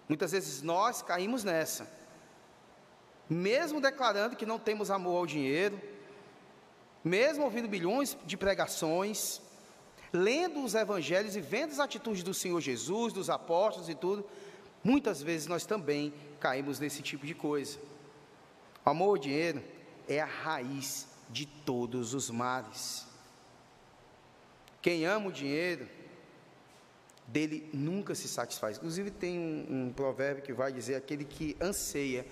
Muitas 0.08 0.32
vezes 0.32 0.62
nós 0.62 1.00
caímos 1.02 1.44
nessa, 1.44 1.90
mesmo 3.28 3.80
declarando 3.80 4.36
que 4.36 4.44
não 4.44 4.58
temos 4.58 4.90
amor 4.90 5.16
ao 5.16 5.26
dinheiro, 5.26 5.80
mesmo 7.02 7.44
ouvindo 7.44 7.68
milhões 7.68 8.16
de 8.24 8.36
pregações, 8.36 9.40
lendo 10.14 10.64
os 10.64 10.76
evangelhos 10.76 11.34
e 11.34 11.40
vendo 11.40 11.72
as 11.72 11.80
atitudes 11.80 12.22
do 12.22 12.32
Senhor 12.32 12.60
Jesus, 12.60 13.12
dos 13.12 13.28
apóstolos 13.28 13.88
e 13.88 13.94
tudo, 13.96 14.24
muitas 14.82 15.20
vezes 15.20 15.48
nós 15.48 15.66
também 15.66 16.14
caímos 16.38 16.78
nesse 16.78 17.02
tipo 17.02 17.26
de 17.26 17.34
coisa. 17.34 17.78
O 18.86 18.90
amor 18.90 19.08
ao 19.08 19.18
dinheiro 19.18 19.60
é 20.08 20.20
a 20.20 20.26
raiz 20.26 21.08
de 21.28 21.46
todos 21.46 22.14
os 22.14 22.30
males. 22.30 23.04
Quem 24.80 25.04
ama 25.04 25.28
o 25.28 25.32
dinheiro, 25.32 25.88
dele 27.26 27.68
nunca 27.72 28.14
se 28.14 28.28
satisfaz. 28.28 28.76
Inclusive, 28.76 29.10
tem 29.10 29.38
um, 29.38 29.86
um 29.86 29.92
provérbio 29.92 30.44
que 30.44 30.52
vai 30.52 30.72
dizer: 30.72 30.94
aquele 30.94 31.24
que 31.24 31.56
anseia 31.60 32.26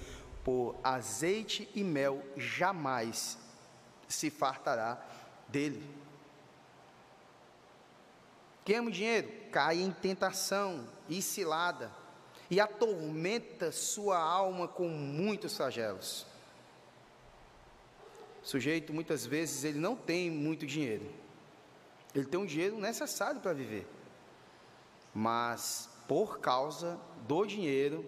por 0.45 0.77
azeite 0.85 1.69
e 1.75 1.83
mel 1.83 2.23
jamais 2.37 3.39
se 4.07 4.31
fartará 4.31 5.03
dele. 5.49 5.83
O 8.65 8.91
dinheiro 8.91 9.29
cai 9.51 9.81
em 9.81 9.91
tentação 9.91 10.89
e 11.09 11.21
cilada 11.21 11.91
e 12.51 12.61
atormenta 12.61 13.73
sua 13.73 14.19
alma 14.19 14.69
com 14.69 14.89
muitos 14.89 15.57
flagelos. 15.57 16.27
O 18.43 18.47
sujeito 18.47 18.93
muitas 18.93 19.25
vezes 19.25 19.65
ele 19.65 19.79
não 19.79 19.97
tem 19.97 20.31
muito 20.31 20.67
dinheiro. 20.67 21.11
Ele 22.15 22.27
tem 22.27 22.39
um 22.39 22.47
dinheiro 22.47 22.79
necessário 22.79 23.41
para 23.41 23.53
viver. 23.53 23.87
Mas 25.15 25.89
por 26.07 26.41
causa 26.41 27.01
do 27.27 27.47
dinheiro, 27.47 28.05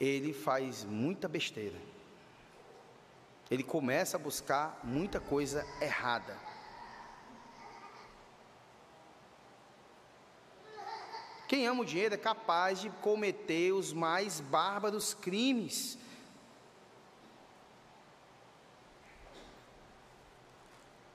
ele 0.00 0.32
faz 0.32 0.84
muita 0.84 1.28
besteira. 1.28 1.78
Ele 3.50 3.62
começa 3.62 4.16
a 4.16 4.20
buscar 4.20 4.80
muita 4.82 5.20
coisa 5.20 5.64
errada. 5.80 6.36
Quem 11.54 11.68
ama 11.68 11.82
o 11.82 11.84
dinheiro 11.84 12.12
é 12.12 12.18
capaz 12.18 12.80
de 12.80 12.90
cometer 12.90 13.70
os 13.70 13.92
mais 13.92 14.40
bárbaros 14.40 15.14
crimes. 15.14 15.96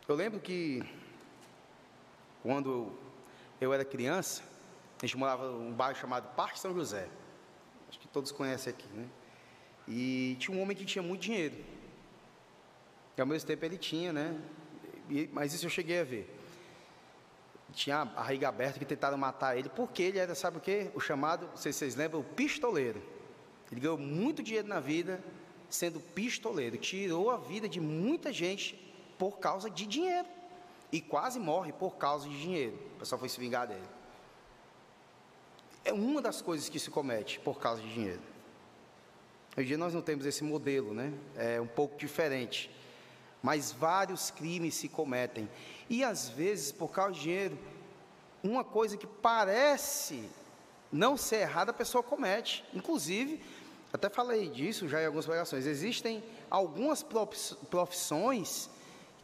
Eu 0.08 0.16
lembro 0.16 0.40
que 0.40 0.82
quando 2.42 2.98
eu 3.60 3.74
era 3.74 3.84
criança, 3.84 4.42
a 5.02 5.06
gente 5.06 5.18
morava 5.18 5.52
num 5.52 5.74
bairro 5.74 6.00
chamado 6.00 6.34
Parque 6.36 6.58
São 6.58 6.74
José. 6.74 7.10
Acho 7.90 8.00
que 8.00 8.08
todos 8.08 8.32
conhecem 8.32 8.72
aqui, 8.72 8.88
né? 8.94 9.10
E 9.90 10.38
tinha 10.40 10.56
um 10.56 10.62
homem 10.62 10.78
que 10.78 10.86
tinha 10.86 11.04
muito 11.04 11.20
dinheiro. 11.24 11.58
E 13.18 13.20
ao 13.20 13.28
mesmo 13.28 13.46
tempo 13.46 13.66
ele 13.66 13.78
tinha, 13.78 14.14
né? 14.14 14.42
E, 15.10 15.30
mas 15.34 15.54
isso 15.54 15.66
eu 15.66 15.70
cheguei 15.70 16.00
a 16.00 16.06
ver 16.06 16.39
tinha 17.74 18.02
a 18.02 18.06
barriga 18.06 18.50
aberta 18.50 18.80
que 18.80 18.86
tentaram 18.86 19.18
matar 19.18 19.58
ele, 19.58 19.70
porque 19.70 20.04
ele 20.04 20.20
era, 20.20 20.34
sabe 20.36 20.58
o 20.58 20.62
que? 20.62 20.90
O 20.96 21.00
chamado, 21.00 21.48
não 21.48 21.58
sei 21.58 21.72
se 21.72 21.80
vocês 21.80 21.96
lembram, 21.96 22.22
o 22.22 22.24
pistoleiro. 22.24 23.02
Ele 23.72 23.82
ganhou 23.82 23.98
muito 23.98 24.42
dinheiro 24.42 24.68
na 24.68 24.80
vida 24.80 25.24
sendo 25.70 26.00
pistoleiro, 26.00 26.78
tirou 26.78 27.30
a 27.30 27.38
vida 27.38 27.70
de 27.70 27.80
muita 27.80 28.34
gente 28.34 28.76
por 29.18 29.38
causa 29.38 29.70
de 29.70 29.86
dinheiro. 29.86 30.28
E 30.92 31.00
quase 31.00 31.40
morre 31.40 31.72
por 31.72 31.98
causa 31.98 32.28
de 32.28 32.42
dinheiro. 32.42 32.76
O 32.96 33.00
pessoal 33.00 33.20
foi 33.20 33.30
se 33.30 33.40
vingar 33.40 33.68
dele. 33.68 33.88
É 35.86 35.94
uma 35.94 36.22
das 36.22 36.42
coisas 36.42 36.68
que 36.68 36.80
se 36.80 36.90
comete 36.90 37.40
por 37.40 37.60
causa 37.60 37.82
de 37.82 37.94
dinheiro. 37.94 38.22
Hoje 39.56 39.66
em 39.66 39.68
dia 39.68 39.78
nós 39.78 39.94
não 39.94 40.02
temos 40.02 40.26
esse 40.26 40.44
modelo, 40.44 40.94
né? 40.94 41.14
É 41.36 41.62
um 41.62 41.68
pouco 41.68 41.96
diferente. 41.96 42.72
Mas 43.42 43.72
vários 43.72 44.32
crimes 44.32 44.76
se 44.76 44.90
cometem. 44.90 45.50
E 45.90 46.04
às 46.04 46.30
vezes, 46.30 46.72
por 46.72 46.90
causa 46.90 47.14
de 47.14 47.22
dinheiro, 47.22 47.58
uma 48.44 48.64
coisa 48.64 48.98
que 48.98 49.08
parece 49.08 50.30
não 50.92 51.16
ser 51.16 51.42
errada, 51.42 51.72
a 51.72 51.74
pessoa 51.74 52.04
comete. 52.04 52.64
Inclusive, 52.74 53.42
até 53.92 54.10
falei 54.10 54.50
disso 54.50 54.88
já 54.88 55.02
em 55.02 55.06
algumas 55.06 55.26
pregações, 55.26 55.66
existem 55.66 56.24
algumas 56.50 57.04
profissões 57.70 58.70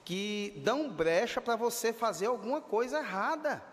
que 0.04 0.54
dão 0.64 0.90
brecha 0.90 1.42
para 1.42 1.56
você 1.56 1.92
fazer 1.92 2.28
alguma 2.28 2.62
coisa 2.62 3.00
errada. 3.00 3.64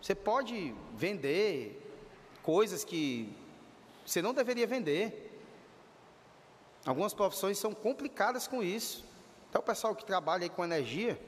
Você 0.00 0.14
pode 0.14 0.74
vender 0.94 1.80
coisas 2.42 2.84
que 2.84 3.34
você 4.04 4.20
não 4.20 4.34
deveria 4.34 4.66
vender. 4.66 5.33
Algumas 6.86 7.14
profissões 7.14 7.58
são 7.58 7.72
complicadas 7.72 8.46
com 8.46 8.62
isso. 8.62 9.04
Então, 9.48 9.60
o 9.60 9.64
pessoal 9.64 9.94
que 9.94 10.04
trabalha 10.04 10.48
com 10.48 10.64
energia, 10.64 11.18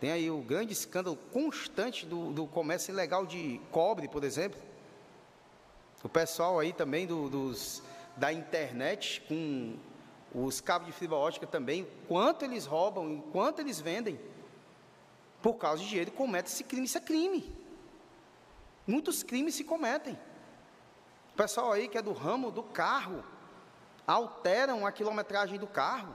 tem 0.00 0.10
aí 0.10 0.30
o 0.30 0.38
grande 0.38 0.72
escândalo 0.72 1.16
constante 1.32 2.04
do, 2.04 2.32
do 2.32 2.46
comércio 2.46 2.92
ilegal 2.92 3.24
de 3.24 3.60
cobre, 3.70 4.08
por 4.08 4.24
exemplo. 4.24 4.60
O 6.02 6.08
pessoal 6.08 6.58
aí 6.58 6.72
também 6.72 7.06
do, 7.06 7.28
dos, 7.28 7.82
da 8.16 8.32
internet, 8.32 9.22
com 9.28 9.76
os 10.34 10.60
cabos 10.60 10.86
de 10.86 10.92
fibra 10.92 11.16
ótica 11.16 11.46
também, 11.46 11.86
quanto 12.08 12.44
eles 12.44 12.66
roubam, 12.66 13.22
quanto 13.32 13.60
eles 13.60 13.80
vendem, 13.80 14.20
por 15.40 15.54
causa 15.54 15.82
de 15.82 15.88
dinheiro, 15.88 16.10
comete 16.10 16.50
esse 16.50 16.64
crime. 16.64 16.86
Isso 16.86 16.98
é 16.98 17.00
crime. 17.00 17.54
Muitos 18.86 19.22
crimes 19.22 19.54
se 19.54 19.64
cometem. 19.64 20.18
O 21.32 21.36
pessoal 21.36 21.72
aí 21.72 21.88
que 21.88 21.96
é 21.96 22.02
do 22.02 22.12
ramo 22.12 22.50
do 22.50 22.62
carro, 22.62 23.24
alteram 24.06 24.86
a 24.86 24.92
quilometragem 24.92 25.58
do 25.58 25.66
carro. 25.66 26.14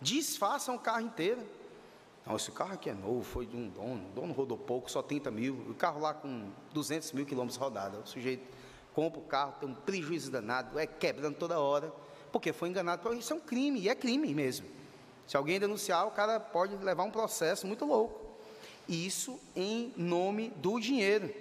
Desfaçam 0.00 0.76
o 0.76 0.78
carro 0.78 1.02
inteiro. 1.02 1.46
Não, 2.26 2.36
esse 2.36 2.50
carro 2.50 2.72
aqui 2.72 2.90
é 2.90 2.94
novo, 2.94 3.22
foi 3.22 3.46
de 3.46 3.56
um 3.56 3.68
dono. 3.68 4.08
O 4.08 4.12
dono 4.12 4.32
rodou 4.32 4.58
pouco, 4.58 4.90
só 4.90 5.02
30 5.02 5.30
mil. 5.30 5.54
O 5.68 5.74
carro 5.74 6.00
lá 6.00 6.12
com 6.12 6.50
200 6.72 7.12
mil 7.12 7.24
quilômetros 7.24 7.56
rodados. 7.56 8.00
O 8.00 8.06
sujeito 8.06 8.46
compra 8.94 9.20
o 9.20 9.24
carro, 9.24 9.54
tem 9.60 9.68
um 9.68 9.74
prejuízo 9.74 10.30
danado, 10.30 10.78
é 10.78 10.86
quebrando 10.86 11.36
toda 11.36 11.60
hora, 11.60 11.92
porque 12.32 12.52
foi 12.52 12.68
enganado. 12.68 13.12
Isso 13.14 13.32
é 13.32 13.36
um 13.36 13.40
crime, 13.40 13.80
e 13.80 13.88
é 13.88 13.94
crime 13.94 14.34
mesmo. 14.34 14.66
Se 15.26 15.36
alguém 15.36 15.60
denunciar, 15.60 16.06
o 16.06 16.10
cara 16.10 16.40
pode 16.40 16.74
levar 16.76 17.04
um 17.04 17.10
processo 17.10 17.66
muito 17.66 17.84
louco. 17.84 18.24
Isso 18.88 19.38
em 19.54 19.92
nome 19.96 20.50
do 20.56 20.80
dinheiro. 20.80 21.32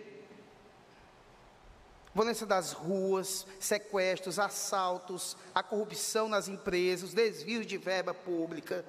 Violência 2.16 2.46
das 2.46 2.72
ruas, 2.72 3.46
sequestros, 3.60 4.40
assaltos, 4.40 5.36
a 5.54 5.62
corrupção 5.62 6.30
nas 6.30 6.48
empresas, 6.48 7.14
desvios 7.14 7.68
de 7.68 7.78
verba 7.78 8.14
pública, 8.14 8.86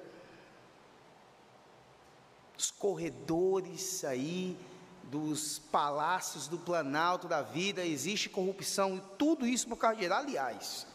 os 2.57 2.71
corredores 2.71 4.05
aí 4.05 4.57
dos 5.03 5.59
palácios 5.59 6.47
do 6.47 6.57
planalto 6.57 7.27
da 7.27 7.41
vida, 7.41 7.85
existe 7.85 8.29
corrupção, 8.29 8.95
e 8.95 9.01
tudo 9.17 9.45
isso 9.45 9.67
por 9.67 9.75
causa 9.75 9.97
de. 9.97 10.07
Aliás, 10.07 10.87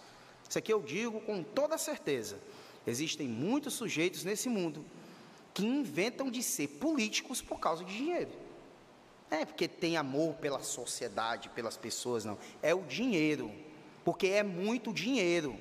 isso 0.49 0.59
aqui 0.59 0.73
eu 0.73 0.81
digo 0.81 1.21
com 1.21 1.43
toda 1.43 1.77
certeza: 1.77 2.39
existem 2.87 3.29
muitos 3.29 3.75
sujeitos 3.75 4.25
nesse 4.25 4.49
mundo 4.49 4.83
que 5.53 5.67
inventam 5.67 6.31
de 6.31 6.43
ser 6.43 6.67
políticos 6.67 7.43
por 7.43 7.61
causa 7.61 7.85
de 7.85 7.95
dinheiro. 7.95 8.33
É 9.33 9.47
porque 9.47 9.67
tem 9.67 9.97
amor 9.97 10.35
pela 10.35 10.61
sociedade, 10.61 11.49
pelas 11.49 11.75
pessoas, 11.75 12.23
não. 12.23 12.37
É 12.61 12.75
o 12.75 12.83
dinheiro, 12.83 13.51
porque 14.05 14.27
é 14.27 14.43
muito 14.43 14.93
dinheiro. 14.93 15.59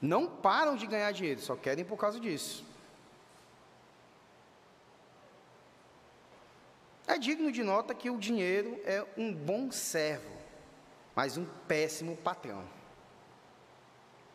Não 0.00 0.28
param 0.28 0.76
de 0.76 0.86
ganhar 0.86 1.10
dinheiro, 1.10 1.40
só 1.40 1.56
querem 1.56 1.84
por 1.84 1.98
causa 1.98 2.20
disso. 2.20 2.64
É 7.04 7.18
digno 7.18 7.50
de 7.50 7.64
nota 7.64 7.92
que 7.92 8.08
o 8.08 8.16
dinheiro 8.16 8.80
é 8.84 9.04
um 9.16 9.34
bom 9.34 9.72
servo, 9.72 10.30
mas 11.16 11.36
um 11.36 11.44
péssimo 11.66 12.16
patrão. 12.16 12.64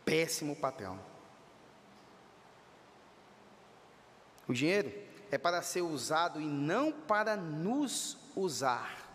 Péssimo 0.03 0.53
patrão. 0.53 0.99
O 4.49 4.53
dinheiro 4.53 5.04
é 5.31 5.37
para 5.37 5.61
ser 5.61 5.81
usado 5.81 6.39
e 6.39 6.45
não 6.45 6.91
para 6.91 7.35
nos 7.35 8.17
usar. 8.35 9.05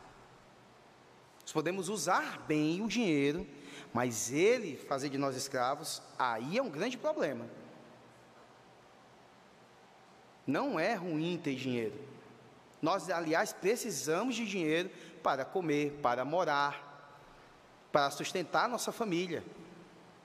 Nós 1.42 1.52
podemos 1.52 1.88
usar 1.88 2.38
bem 2.46 2.82
o 2.82 2.88
dinheiro, 2.88 3.46
mas 3.92 4.30
ele 4.30 4.76
fazer 4.76 5.08
de 5.08 5.18
nós 5.18 5.36
escravos, 5.36 6.02
aí 6.18 6.58
é 6.58 6.62
um 6.62 6.70
grande 6.70 6.96
problema. 6.96 7.46
Não 10.46 10.78
é 10.78 10.94
ruim 10.94 11.40
ter 11.42 11.54
dinheiro. 11.54 11.98
Nós, 12.80 13.10
aliás, 13.10 13.52
precisamos 13.52 14.34
de 14.34 14.46
dinheiro 14.46 14.90
para 15.22 15.44
comer, 15.44 15.98
para 16.02 16.24
morar, 16.24 16.90
para 17.92 18.10
sustentar 18.10 18.68
nossa 18.68 18.90
família. 18.90 19.44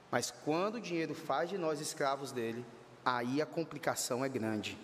Mas 0.09 0.31
quando 0.31 0.75
o 0.75 0.81
dinheiro 0.81 1.13
faz 1.13 1.49
de 1.49 1.57
nós 1.57 1.81
escravos 1.81 2.31
dele, 2.31 2.65
aí 3.03 3.41
a 3.41 3.45
complicação 3.45 4.23
é 4.23 4.29
grande. 4.29 4.77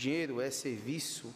Dinheiro 0.00 0.40
é 0.40 0.50
serviço 0.50 1.30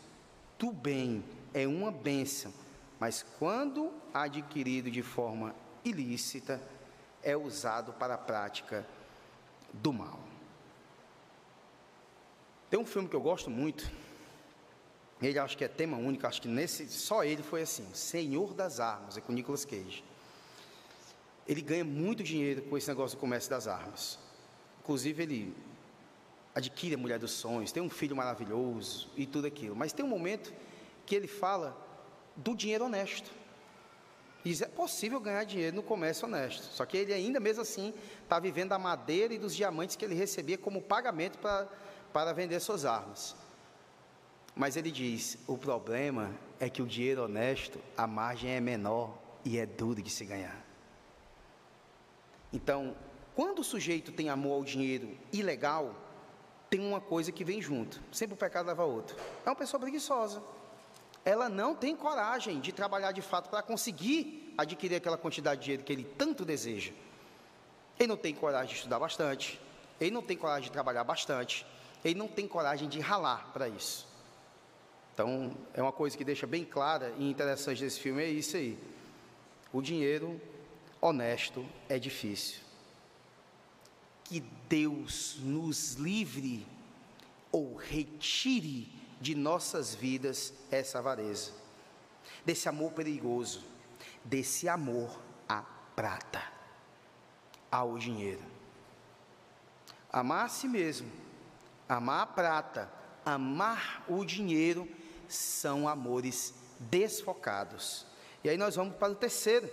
do 0.58 0.72
bem, 0.72 1.22
é 1.52 1.66
uma 1.66 1.92
bênção, 1.92 2.50
mas 2.98 3.22
quando 3.38 3.92
adquirido 4.14 4.90
de 4.90 5.02
forma 5.02 5.54
ilícita, 5.84 6.58
é 7.22 7.36
usado 7.36 7.92
para 7.92 8.14
a 8.14 8.16
prática 8.16 8.88
do 9.70 9.92
mal. 9.92 10.18
Tem 12.70 12.80
um 12.80 12.86
filme 12.86 13.06
que 13.06 13.14
eu 13.14 13.20
gosto 13.20 13.50
muito. 13.50 13.92
Ele 15.20 15.38
acho 15.38 15.58
que 15.58 15.64
é 15.66 15.68
tema 15.68 15.98
único, 15.98 16.26
acho 16.26 16.40
que 16.40 16.48
nesse 16.48 16.88
só 16.88 17.22
ele 17.22 17.42
foi 17.42 17.60
assim, 17.60 17.86
Senhor 17.92 18.54
das 18.54 18.80
Armas, 18.80 19.18
é 19.18 19.20
com 19.20 19.34
Nicolas 19.34 19.66
Cage. 19.66 20.02
Ele 21.46 21.60
ganha 21.60 21.84
muito 21.84 22.22
dinheiro 22.22 22.62
com 22.62 22.78
esse 22.78 22.88
negócio 22.88 23.18
do 23.18 23.20
comércio 23.20 23.50
das 23.50 23.68
armas. 23.68 24.18
Inclusive 24.80 25.22
ele 25.22 25.54
adquire 26.54 26.94
a 26.94 26.98
mulher 26.98 27.18
dos 27.18 27.32
sonhos, 27.32 27.72
tem 27.72 27.82
um 27.82 27.90
filho 27.90 28.14
maravilhoso 28.14 29.10
e 29.16 29.26
tudo 29.26 29.46
aquilo. 29.46 29.74
Mas 29.74 29.92
tem 29.92 30.04
um 30.04 30.08
momento 30.08 30.52
que 31.04 31.14
ele 31.14 31.26
fala 31.26 31.76
do 32.36 32.54
dinheiro 32.54 32.84
honesto. 32.84 33.30
Diz, 34.44 34.60
é 34.60 34.66
possível 34.66 35.18
ganhar 35.20 35.44
dinheiro 35.44 35.76
no 35.76 35.82
comércio 35.82 36.26
honesto. 36.26 36.64
Só 36.64 36.84
que 36.84 36.96
ele 36.96 37.12
ainda 37.12 37.40
mesmo 37.40 37.62
assim 37.62 37.94
está 38.22 38.38
vivendo 38.38 38.72
a 38.72 38.78
madeira 38.78 39.32
e 39.32 39.38
dos 39.38 39.54
diamantes 39.54 39.96
que 39.96 40.04
ele 40.04 40.14
recebia 40.14 40.58
como 40.58 40.82
pagamento 40.82 41.38
para 41.38 41.68
para 42.14 42.32
vender 42.32 42.60
suas 42.60 42.84
armas. 42.84 43.34
Mas 44.54 44.76
ele 44.76 44.92
diz: 44.92 45.36
o 45.48 45.58
problema 45.58 46.32
é 46.60 46.70
que 46.70 46.80
o 46.80 46.86
dinheiro 46.86 47.24
honesto, 47.24 47.80
a 47.96 48.06
margem 48.06 48.52
é 48.52 48.60
menor 48.60 49.18
e 49.44 49.58
é 49.58 49.66
duro 49.66 50.00
de 50.00 50.08
se 50.08 50.24
ganhar. 50.24 50.64
Então, 52.52 52.96
quando 53.34 53.58
o 53.58 53.64
sujeito 53.64 54.12
tem 54.12 54.30
amor 54.30 54.52
ao 54.52 54.64
dinheiro 54.64 55.10
ilegal, 55.32 55.92
tem 56.76 56.86
uma 56.86 57.00
coisa 57.00 57.30
que 57.30 57.44
vem 57.44 57.60
junto. 57.60 58.00
Sempre 58.10 58.34
o 58.34 58.36
pecado 58.36 58.66
leva 58.66 58.84
outro. 58.84 59.16
É 59.44 59.48
uma 59.48 59.56
pessoa 59.56 59.80
preguiçosa. 59.80 60.42
Ela 61.24 61.48
não 61.48 61.74
tem 61.74 61.94
coragem 61.94 62.60
de 62.60 62.72
trabalhar 62.72 63.12
de 63.12 63.22
fato 63.22 63.48
para 63.48 63.62
conseguir 63.62 64.54
adquirir 64.58 64.96
aquela 64.96 65.16
quantidade 65.16 65.60
de 65.60 65.64
dinheiro 65.64 65.84
que 65.84 65.92
ele 65.92 66.04
tanto 66.04 66.44
deseja. 66.44 66.92
Ele 67.98 68.08
não 68.08 68.16
tem 68.16 68.34
coragem 68.34 68.68
de 68.68 68.74
estudar 68.74 68.98
bastante. 68.98 69.60
Ele 70.00 70.10
não 70.10 70.22
tem 70.22 70.36
coragem 70.36 70.64
de 70.64 70.72
trabalhar 70.72 71.04
bastante 71.04 71.66
ele 72.04 72.14
não 72.14 72.28
tem 72.28 72.46
coragem 72.46 72.88
de 72.88 73.00
ralar 73.00 73.50
para 73.52 73.66
isso. 73.66 74.06
Então, 75.14 75.56
é 75.72 75.80
uma 75.80 75.92
coisa 75.92 76.16
que 76.16 76.24
deixa 76.24 76.46
bem 76.46 76.64
clara 76.64 77.14
e 77.16 77.30
interessante 77.30 77.80
desse 77.80 77.98
filme 77.98 78.22
é 78.22 78.28
isso 78.28 78.56
aí. 78.56 78.78
O 79.72 79.80
dinheiro 79.80 80.40
honesto 81.00 81.64
é 81.88 81.98
difícil. 81.98 82.63
Que 84.24 84.40
Deus 84.68 85.36
nos 85.40 85.94
livre 85.94 86.66
ou 87.52 87.76
retire 87.76 88.92
de 89.20 89.34
nossas 89.34 89.94
vidas 89.94 90.52
essa 90.70 90.98
avareza, 90.98 91.52
desse 92.44 92.68
amor 92.68 92.92
perigoso, 92.92 93.62
desse 94.24 94.68
amor 94.68 95.20
à 95.48 95.62
prata, 95.62 96.42
ao 97.70 97.96
dinheiro. 97.96 98.42
Amar 100.10 100.46
a 100.46 100.48
si 100.48 100.66
mesmo 100.66 101.24
amar 101.88 102.22
a 102.22 102.26
prata, 102.26 102.90
amar 103.24 104.04
o 104.08 104.24
dinheiro, 104.24 104.88
são 105.28 105.88
amores 105.88 106.54
desfocados. 106.78 108.06
E 108.42 108.48
aí 108.48 108.56
nós 108.56 108.76
vamos 108.76 108.96
para 108.96 109.12
o 109.12 109.16
terceiro. 109.16 109.70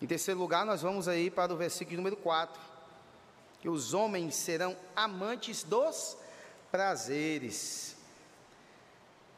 Em 0.00 0.06
terceiro 0.06 0.40
lugar, 0.40 0.64
nós 0.64 0.82
vamos 0.82 1.06
aí 1.08 1.30
para 1.30 1.52
o 1.52 1.56
versículo 1.56 1.96
número 1.96 2.16
4. 2.16 2.60
Que 3.62 3.68
os 3.68 3.94
homens 3.94 4.34
serão 4.34 4.76
amantes 4.94 5.62
dos 5.62 6.18
prazeres. 6.70 7.96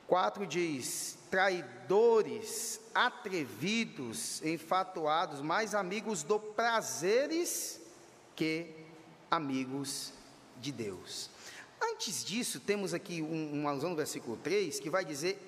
4 0.08 0.46
diz: 0.46 1.16
traidores, 1.30 2.80
atrevidos, 2.94 4.42
enfatuados, 4.42 5.40
mais 5.40 5.74
amigos 5.74 6.22
do 6.22 6.40
prazeres 6.40 7.80
que 8.34 8.66
amigos 9.30 10.12
de 10.60 10.72
Deus. 10.72 11.30
Antes 11.80 12.24
disso, 12.24 12.60
temos 12.60 12.94
aqui 12.94 13.20
um, 13.20 13.60
uma 13.60 13.70
alusão 13.70 13.90
no 13.90 13.96
versículo 13.96 14.36
3 14.38 14.80
que 14.80 14.88
vai 14.88 15.04
dizer 15.04 15.38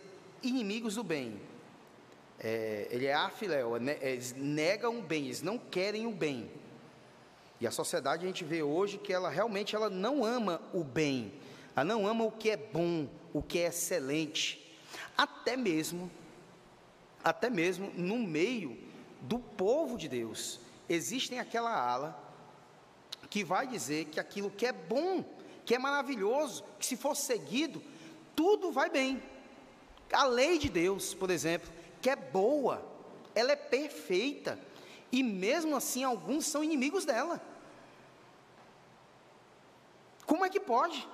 inimigos 0.42 0.96
do 0.96 1.04
bem. 1.04 1.40
É, 2.38 2.88
ele 2.90 3.06
é 3.06 3.14
afiléu, 3.14 3.76
é, 3.76 4.12
eles 4.12 4.34
negam 4.36 4.98
o 4.98 5.02
bem, 5.02 5.24
eles 5.24 5.40
não 5.40 5.58
querem 5.58 6.06
o 6.06 6.12
bem. 6.12 6.50
E 7.60 7.66
a 7.66 7.70
sociedade 7.70 8.24
a 8.24 8.26
gente 8.26 8.44
vê 8.44 8.62
hoje 8.62 8.98
que 8.98 9.12
ela 9.12 9.30
realmente 9.30 9.74
ela 9.74 9.88
não 9.88 10.24
ama 10.24 10.60
o 10.74 10.84
bem, 10.84 11.32
ela 11.74 11.84
não 11.84 12.06
ama 12.06 12.24
o 12.24 12.32
que 12.32 12.50
é 12.50 12.56
bom, 12.56 13.08
o 13.32 13.42
que 13.42 13.58
é 13.58 13.66
excelente. 13.66 14.76
Até 15.16 15.56
mesmo, 15.56 16.10
até 17.24 17.48
mesmo 17.48 17.90
no 17.94 18.18
meio 18.18 18.78
do 19.22 19.38
povo 19.38 19.96
de 19.96 20.08
Deus, 20.08 20.60
existem 20.88 21.38
aquela 21.38 21.72
ala 21.72 22.22
que 23.30 23.42
vai 23.42 23.66
dizer 23.66 24.06
que 24.06 24.20
aquilo 24.20 24.50
que 24.50 24.66
é 24.66 24.72
bom, 24.72 25.24
que 25.64 25.74
é 25.74 25.78
maravilhoso, 25.78 26.62
que 26.78 26.86
se 26.86 26.96
for 26.96 27.16
seguido, 27.16 27.82
tudo 28.34 28.70
vai 28.70 28.90
bem. 28.90 29.22
A 30.12 30.24
lei 30.24 30.58
de 30.58 30.68
Deus, 30.68 31.14
por 31.14 31.30
exemplo, 31.30 31.70
que 32.00 32.10
é 32.10 32.16
boa, 32.16 32.84
ela 33.34 33.52
é 33.52 33.56
perfeita, 33.56 34.58
e 35.18 35.22
mesmo 35.22 35.74
assim 35.74 36.04
alguns 36.04 36.44
são 36.44 36.62
inimigos 36.62 37.06
dela. 37.06 37.40
Como 40.26 40.44
é 40.44 40.50
que 40.50 40.60
pode? 40.60 41.08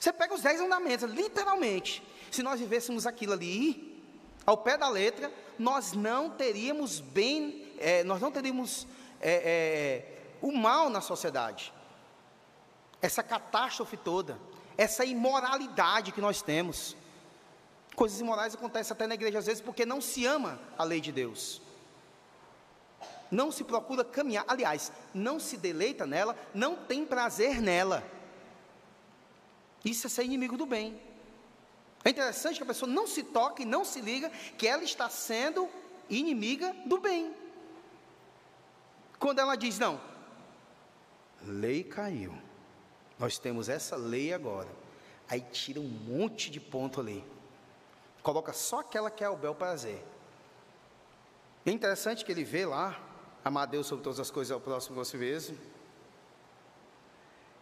Você 0.00 0.10
pega 0.10 0.32
os 0.32 0.40
dez 0.40 0.58
mandamentos, 0.58 1.10
literalmente. 1.10 2.02
Se 2.30 2.42
nós 2.42 2.58
vivêssemos 2.60 3.06
aquilo 3.06 3.34
ali, 3.34 4.02
ao 4.46 4.56
pé 4.56 4.78
da 4.78 4.88
letra, 4.88 5.30
nós 5.58 5.92
não 5.92 6.30
teríamos 6.30 6.98
bem, 6.98 7.74
é, 7.78 8.02
nós 8.04 8.22
não 8.22 8.32
teríamos 8.32 8.86
é, 9.20 9.32
é, 9.34 10.36
o 10.40 10.50
mal 10.50 10.88
na 10.88 11.02
sociedade. 11.02 11.74
essa 13.02 13.22
catástrofe 13.22 13.98
toda, 13.98 14.38
essa 14.78 15.04
imoralidade 15.04 16.10
que 16.10 16.22
nós 16.22 16.40
temos. 16.40 16.96
Coisas 17.94 18.18
imorais 18.18 18.54
acontecem 18.54 18.94
até 18.94 19.06
na 19.06 19.14
igreja 19.14 19.40
às 19.40 19.46
vezes 19.46 19.60
porque 19.60 19.84
não 19.84 20.00
se 20.00 20.24
ama 20.24 20.58
a 20.78 20.84
lei 20.84 21.02
de 21.02 21.12
Deus. 21.12 21.67
Não 23.30 23.52
se 23.52 23.62
procura 23.64 24.04
caminhar, 24.04 24.44
aliás, 24.48 24.90
não 25.12 25.38
se 25.38 25.56
deleita 25.56 26.06
nela, 26.06 26.36
não 26.54 26.76
tem 26.76 27.04
prazer 27.04 27.60
nela. 27.60 28.02
Isso 29.84 30.06
é 30.06 30.10
ser 30.10 30.24
inimigo 30.24 30.56
do 30.56 30.66
bem. 30.66 31.00
É 32.04 32.10
interessante 32.10 32.56
que 32.56 32.62
a 32.62 32.66
pessoa 32.66 32.90
não 32.90 33.06
se 33.06 33.22
toque, 33.22 33.64
não 33.64 33.84
se 33.84 34.00
liga, 34.00 34.30
que 34.56 34.66
ela 34.66 34.82
está 34.82 35.10
sendo 35.10 35.68
inimiga 36.08 36.74
do 36.86 36.98
bem. 36.98 37.34
Quando 39.18 39.40
ela 39.40 39.56
diz, 39.56 39.78
não, 39.78 40.00
lei 41.42 41.82
caiu, 41.82 42.32
nós 43.18 43.38
temos 43.38 43.68
essa 43.68 43.96
lei 43.96 44.32
agora. 44.32 44.68
Aí 45.28 45.40
tira 45.40 45.80
um 45.80 45.88
monte 45.88 46.50
de 46.50 46.60
ponto 46.60 47.00
ali. 47.00 47.24
Coloca 48.22 48.52
só 48.52 48.80
aquela 48.80 49.10
que 49.10 49.22
é 49.22 49.28
o 49.28 49.36
bel 49.36 49.54
prazer. 49.54 50.02
É 51.66 51.70
interessante 51.70 52.24
que 52.24 52.32
ele 52.32 52.44
vê 52.44 52.64
lá, 52.64 52.98
amar 53.48 53.66
Deus 53.66 53.86
sobre 53.86 54.04
todas 54.04 54.20
as 54.20 54.30
coisas 54.30 54.52
ao 54.52 54.60
próximo 54.60 54.94
você 54.94 55.16
mesmo. 55.16 55.56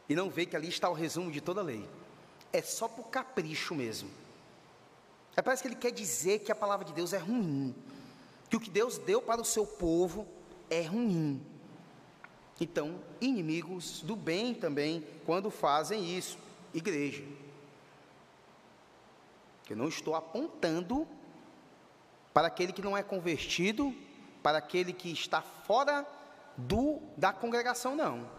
E 0.08 0.14
não 0.14 0.30
vê 0.30 0.46
que 0.46 0.54
ali 0.54 0.68
está 0.68 0.88
o 0.88 0.92
resumo 0.92 1.30
de 1.30 1.40
toda 1.40 1.60
a 1.60 1.64
lei. 1.64 1.88
É 2.52 2.62
só 2.62 2.86
por 2.86 3.08
capricho 3.08 3.74
mesmo. 3.74 4.10
É 5.36 5.42
parece 5.42 5.62
que 5.62 5.68
ele 5.68 5.76
quer 5.76 5.90
dizer 5.90 6.40
que 6.40 6.52
a 6.52 6.54
palavra 6.54 6.84
de 6.84 6.92
Deus 6.92 7.12
é 7.12 7.18
ruim. 7.18 7.74
Que 8.48 8.56
o 8.56 8.60
que 8.60 8.70
Deus 8.70 8.98
deu 8.98 9.20
para 9.20 9.40
o 9.40 9.44
seu 9.44 9.66
povo 9.66 10.26
é 10.70 10.82
ruim. 10.82 11.44
Então, 12.60 13.00
inimigos 13.20 14.00
do 14.00 14.16
bem 14.16 14.54
também, 14.54 15.06
quando 15.24 15.50
fazem 15.50 16.16
isso, 16.16 16.38
igreja. 16.72 17.22
Eu 19.68 19.76
não 19.76 19.88
estou 19.88 20.14
apontando 20.14 21.06
para 22.32 22.46
aquele 22.46 22.72
que 22.72 22.82
não 22.82 22.96
é 22.96 23.02
convertido, 23.02 23.94
para 24.46 24.58
aquele 24.58 24.92
que 24.92 25.10
está 25.10 25.42
fora 25.42 26.06
do 26.56 27.02
da 27.16 27.32
congregação, 27.32 27.96
não. 27.96 28.30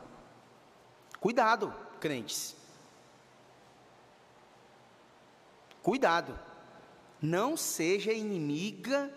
Cuidado, 1.19 1.75
crentes. 1.99 2.55
Cuidado. 5.83 6.39
Não 7.21 7.57
seja 7.57 8.13
inimiga 8.13 9.11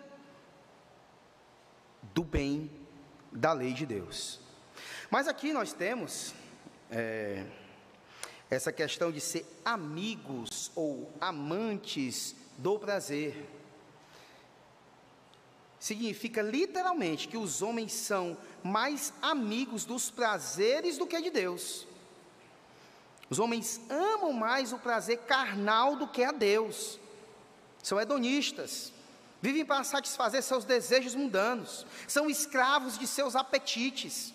do 2.13 2.25
bem 2.25 2.69
da 3.31 3.53
lei 3.53 3.71
de 3.71 3.85
Deus. 3.85 4.41
Mas 5.09 5.29
aqui 5.29 5.53
nós 5.53 5.71
temos 5.71 6.33
é, 6.89 7.45
essa 8.49 8.73
questão 8.73 9.13
de 9.13 9.21
ser 9.21 9.45
amigos 9.63 10.73
ou 10.75 11.09
amantes 11.21 12.35
do 12.57 12.77
prazer. 12.77 13.60
Significa 15.81 16.41
literalmente 16.41 17.27
que 17.27 17.35
os 17.35 17.61
homens 17.61 17.91
são 17.91 18.37
mais 18.63 19.11
amigos 19.21 19.83
dos 19.83 20.09
prazeres 20.09 20.97
do 20.97 21.05
que 21.05 21.21
de 21.21 21.29
Deus. 21.29 21.85
Os 23.29 23.37
homens 23.37 23.81
amam 23.89 24.31
mais 24.31 24.71
o 24.71 24.77
prazer 24.77 25.17
carnal 25.19 25.97
do 25.97 26.07
que 26.07 26.23
a 26.23 26.31
Deus. 26.31 26.97
São 27.83 27.99
hedonistas. 27.99 28.93
Vivem 29.41 29.65
para 29.65 29.83
satisfazer 29.83 30.41
seus 30.41 30.63
desejos 30.63 31.15
mundanos. 31.15 31.85
São 32.07 32.29
escravos 32.29 32.97
de 32.97 33.05
seus 33.05 33.35
apetites 33.35 34.33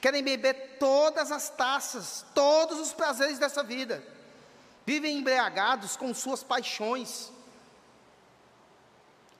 querem 0.00 0.22
beber 0.22 0.76
todas 0.78 1.30
as 1.32 1.48
taças, 1.50 2.24
todos 2.34 2.78
os 2.78 2.92
prazeres 2.92 3.38
dessa 3.38 3.62
vida, 3.62 4.04
vivem 4.86 5.18
embriagados 5.18 5.96
com 5.96 6.12
suas 6.14 6.42
paixões, 6.42 7.32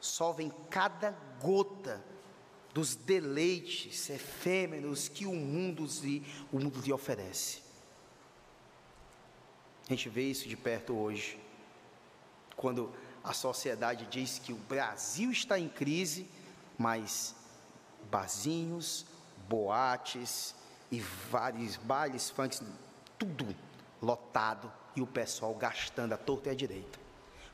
sovem 0.01 0.53
cada 0.71 1.17
gota 1.41 2.03
dos 2.75 2.97
deleites 2.97 4.11
efêmeros 4.11 5.09
que 5.09 5.27
o 5.27 5.35
mundo, 5.35 5.87
lhe, 6.03 6.27
o 6.53 6.59
mundo 6.59 6.81
lhe 6.81 6.93
oferece. 6.93 7.63
A 9.89 9.91
gente 9.91 10.09
vê 10.09 10.23
isso 10.23 10.49
de 10.49 10.57
perto 10.57 10.95
hoje, 10.95 11.39
quando 12.57 12.93
a 13.23 13.33
sociedade 13.33 14.07
diz 14.11 14.39
que 14.39 14.53
o 14.53 14.57
Brasil 14.57 15.31
está 15.31 15.59
em 15.59 15.69
crise, 15.69 16.27
mas 16.77 17.35
barzinhos, 18.11 19.07
boates 19.49 20.55
e 20.91 21.01
vários 21.01 21.77
bailes 21.77 22.31
funk, 22.31 22.59
tudo 23.19 23.55
lotado 24.03 24.73
e 24.97 25.01
o 25.01 25.07
pessoal 25.07 25.55
gastando 25.55 26.13
a 26.13 26.17
torta 26.17 26.49
e 26.49 26.53
a 26.53 26.55
direita, 26.55 26.99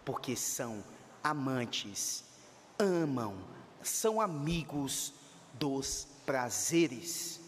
porque 0.05 0.35
são 0.35 0.85
amantes, 1.23 2.25
amam, 2.79 3.37
são 3.83 4.21
amigos 4.21 5.13
dos 5.55 6.07
prazeres. 6.25 7.41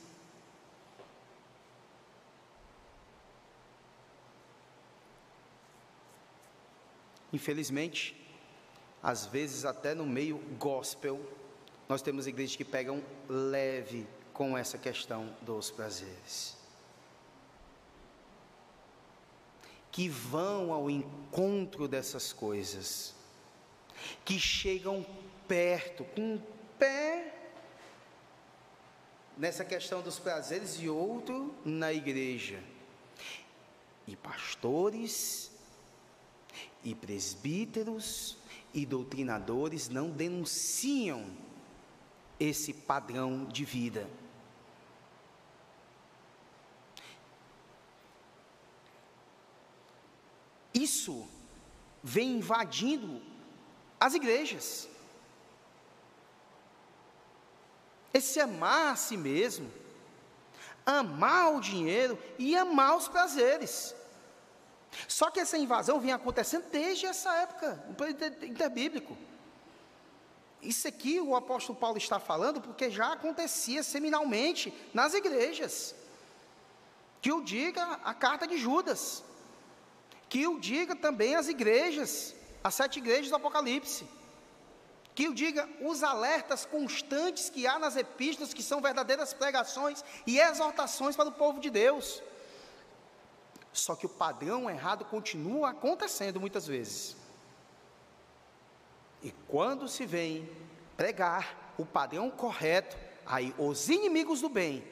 Infelizmente, 7.32 8.14
às 9.02 9.26
vezes 9.26 9.64
até 9.64 9.94
no 9.94 10.04
meio 10.04 10.38
gospel, 10.58 11.20
nós 11.88 12.02
temos 12.02 12.26
igrejas 12.26 12.56
que 12.56 12.64
pegam 12.64 13.02
leve 13.28 14.06
com 14.32 14.56
essa 14.56 14.78
questão 14.78 15.34
dos 15.42 15.70
prazeres. 15.70 16.56
Que 19.90 20.08
vão 20.08 20.72
ao 20.72 20.90
encontro 20.90 21.88
dessas 21.88 22.32
coisas, 22.32 23.14
que 24.24 24.38
chegam 24.38 25.04
perto, 25.52 26.04
com 26.14 26.36
um 26.36 26.42
pé 26.78 27.30
nessa 29.36 29.62
questão 29.62 30.00
dos 30.00 30.18
prazeres 30.18 30.80
e 30.80 30.88
outro 30.88 31.54
na 31.62 31.92
igreja. 31.92 32.58
E 34.06 34.16
pastores, 34.16 35.50
e 36.82 36.94
presbíteros, 36.94 38.38
e 38.72 38.86
doutrinadores 38.86 39.90
não 39.90 40.08
denunciam 40.08 41.22
esse 42.40 42.72
padrão 42.72 43.44
de 43.44 43.66
vida. 43.66 44.08
Isso 50.72 51.28
vem 52.02 52.38
invadindo 52.38 53.20
as 54.00 54.14
igrejas. 54.14 54.90
Esse 58.12 58.40
amar 58.40 58.92
a 58.92 58.96
si 58.96 59.16
mesmo, 59.16 59.70
amar 60.84 61.54
o 61.54 61.60
dinheiro 61.60 62.18
e 62.38 62.56
amar 62.56 62.96
os 62.96 63.08
prazeres. 63.08 63.94
Só 65.08 65.30
que 65.30 65.40
essa 65.40 65.56
invasão 65.56 65.98
vem 66.00 66.12
acontecendo 66.12 66.66
desde 66.70 67.06
essa 67.06 67.34
época, 67.36 67.82
no 67.88 67.94
período 67.94 68.44
interbíblico. 68.44 69.16
Isso 70.60 70.86
aqui 70.86 71.20
o 71.20 71.34
apóstolo 71.34 71.78
Paulo 71.78 71.98
está 71.98 72.20
falando 72.20 72.60
porque 72.60 72.90
já 72.90 73.12
acontecia 73.12 73.82
seminalmente 73.82 74.72
nas 74.92 75.14
igrejas. 75.14 75.94
Que 77.20 77.32
o 77.32 77.42
diga 77.42 78.00
a 78.04 78.12
carta 78.12 78.46
de 78.46 78.56
Judas 78.56 79.24
que 80.32 80.46
o 80.48 80.58
diga 80.58 80.96
também 80.96 81.34
as 81.34 81.46
igrejas, 81.46 82.34
as 82.64 82.74
sete 82.74 82.98
igrejas 83.00 83.28
do 83.28 83.36
Apocalipse. 83.36 84.06
Que 85.14 85.28
o 85.28 85.34
diga 85.34 85.68
os 85.80 86.02
alertas 86.02 86.64
constantes 86.64 87.50
que 87.50 87.66
há 87.66 87.78
nas 87.78 87.96
epístolas, 87.96 88.54
que 88.54 88.62
são 88.62 88.80
verdadeiras 88.80 89.34
pregações 89.34 90.04
e 90.26 90.38
exortações 90.38 91.14
para 91.14 91.28
o 91.28 91.32
povo 91.32 91.60
de 91.60 91.70
Deus. 91.70 92.22
Só 93.72 93.94
que 93.94 94.06
o 94.06 94.08
padrão 94.08 94.70
errado 94.70 95.04
continua 95.04 95.70
acontecendo 95.70 96.40
muitas 96.40 96.66
vezes. 96.66 97.16
E 99.22 99.30
quando 99.46 99.86
se 99.86 100.04
vem 100.06 100.48
pregar 100.96 101.74
o 101.78 101.84
padrão 101.84 102.30
correto, 102.30 102.96
aí 103.26 103.54
os 103.58 103.88
inimigos 103.88 104.40
do 104.40 104.48
bem 104.48 104.84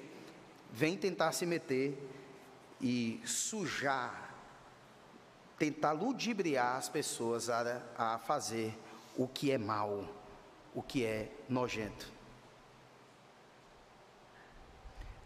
vêm 0.70 0.96
tentar 0.96 1.33
se 1.33 1.44
meter 1.44 1.98
e 2.80 3.20
sujar 3.24 4.30
tentar 5.61 5.92
ludibriar 5.92 6.76
as 6.76 6.88
pessoas 6.88 7.50
a, 7.50 7.83
a 7.94 8.18
fazer 8.18 8.74
o 9.20 9.28
que 9.28 9.52
é 9.52 9.59
mal, 9.59 10.02
o 10.74 10.83
que 10.83 11.04
é 11.04 11.30
nojento. 11.46 12.11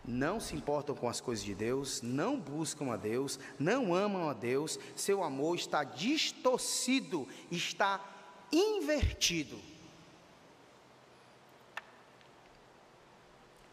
Não 0.04 0.40
se 0.40 0.57
importam 0.57 0.96
com 0.96 1.09
as 1.09 1.20
coisas 1.20 1.44
de 1.44 1.54
Deus, 1.54 2.02
não 2.02 2.37
buscam 2.37 2.92
a 2.92 2.96
Deus, 2.96 3.38
não 3.57 3.94
amam 3.94 4.28
a 4.28 4.33
Deus, 4.33 4.80
seu 4.96 5.22
amor 5.22 5.54
está 5.54 5.85
distorcido, 5.85 7.28
está 7.52 8.04
invertido. 8.50 9.61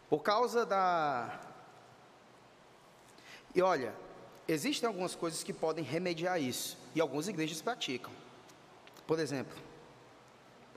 Por 0.08 0.22
causa 0.22 0.68
da. 0.68 1.42
E 3.56 3.62
olha, 3.64 3.96
existem 4.48 4.86
algumas 4.86 5.16
coisas 5.16 5.42
que 5.42 5.52
podem 5.52 5.84
remediar 5.84 6.40
isso, 6.40 6.78
e 6.94 7.02
algumas 7.02 7.28
igrejas 7.28 7.60
praticam. 7.60 8.14
Por 9.08 9.20
exemplo, 9.20 9.71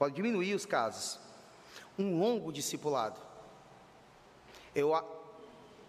pode 0.04 0.16
diminuir 0.16 0.54
os 0.54 0.66
casos. 0.66 1.18
Um 1.98 2.18
longo 2.18 2.52
discipulado. 2.52 3.18
Eu, 4.74 4.92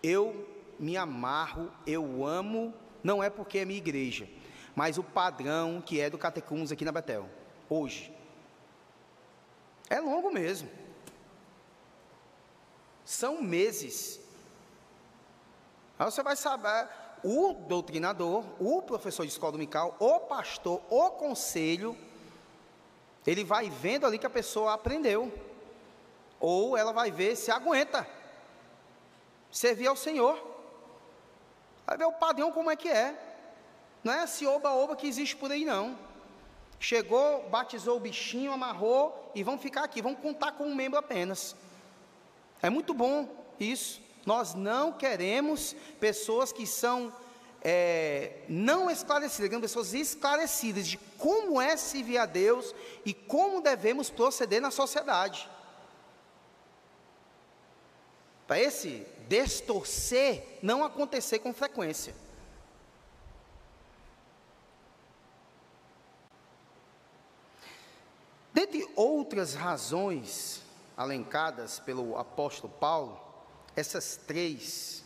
eu 0.01 0.47
me 0.79 0.95
amarro, 0.95 1.69
eu 1.85 2.25
amo, 2.25 2.73
não 3.03 3.21
é 3.21 3.29
porque 3.29 3.57
é 3.59 3.65
minha 3.65 3.77
igreja, 3.77 4.29
mas 4.73 4.97
o 4.97 5.03
padrão 5.03 5.83
que 5.85 5.99
é 5.99 6.09
do 6.09 6.17
Catecums 6.17 6.71
aqui 6.71 6.85
na 6.85 6.93
Betel, 6.93 7.29
hoje. 7.69 8.15
É 9.89 9.99
longo 9.99 10.31
mesmo. 10.31 10.69
São 13.03 13.41
meses. 13.41 14.21
Aí 15.99 16.05
você 16.05 16.23
vai 16.23 16.37
saber, 16.37 16.87
o 17.21 17.53
doutrinador, 17.53 18.45
o 18.61 18.81
professor 18.81 19.25
de 19.25 19.31
escola 19.33 19.51
dominical, 19.51 19.97
o 19.99 20.21
pastor, 20.21 20.81
o 20.89 21.11
conselho, 21.11 21.97
ele 23.25 23.43
vai 23.43 23.69
vendo 23.69 24.05
ali 24.05 24.19
que 24.19 24.25
a 24.25 24.29
pessoa 24.29 24.73
aprendeu. 24.73 25.33
Ou 26.39 26.77
ela 26.77 26.91
vai 26.91 27.11
ver 27.11 27.35
se 27.35 27.49
aguenta. 27.49 28.07
Servir 29.51 29.87
ao 29.87 29.95
Senhor. 29.95 30.37
Vai 31.85 31.97
ver 31.97 32.05
o 32.05 32.11
padrão 32.11 32.51
como 32.51 32.69
é 32.69 32.75
que 32.75 32.89
é. 32.89 33.17
Não 34.03 34.13
é 34.13 34.23
esse 34.23 34.45
oba-oba 34.45 34.95
que 34.95 35.07
existe 35.07 35.35
por 35.35 35.51
aí, 35.51 35.65
não. 35.65 35.97
Chegou, 36.79 37.49
batizou 37.49 37.97
o 37.97 37.99
bichinho, 37.99 38.51
amarrou 38.51 39.31
e 39.33 39.43
vão 39.43 39.57
ficar 39.57 39.83
aqui, 39.83 40.01
vão 40.01 40.13
contar 40.13 40.51
com 40.51 40.65
um 40.65 40.75
membro 40.75 40.99
apenas. 40.99 41.55
É 42.61 42.69
muito 42.69 42.93
bom 42.93 43.27
isso. 43.59 44.01
Nós 44.25 44.53
não 44.53 44.91
queremos 44.91 45.75
pessoas 45.99 46.51
que 46.51 46.67
são 46.67 47.13
é, 47.67 48.43
não 48.47 48.91
esclarecidas, 48.91 49.59
pessoas 49.59 49.95
esclarecidas 49.95 50.85
de 50.85 50.99
como 51.17 51.59
é 51.59 51.75
servir 51.75 52.19
a 52.19 52.27
Deus 52.27 52.75
e 53.03 53.11
como 53.11 53.59
devemos 53.59 54.07
proceder 54.07 54.61
na 54.61 54.69
sociedade. 54.69 55.49
Para 58.45 58.59
esse 58.59 59.07
distorcer 59.27 60.59
não 60.61 60.83
acontecer 60.83 61.39
com 61.39 61.51
frequência. 61.51 62.13
Dentre 68.53 68.87
outras 68.95 69.55
razões 69.55 70.61
alencadas 70.95 71.79
pelo 71.79 72.15
apóstolo 72.15 72.71
Paulo, 72.71 73.19
essas 73.75 74.17
três 74.17 75.03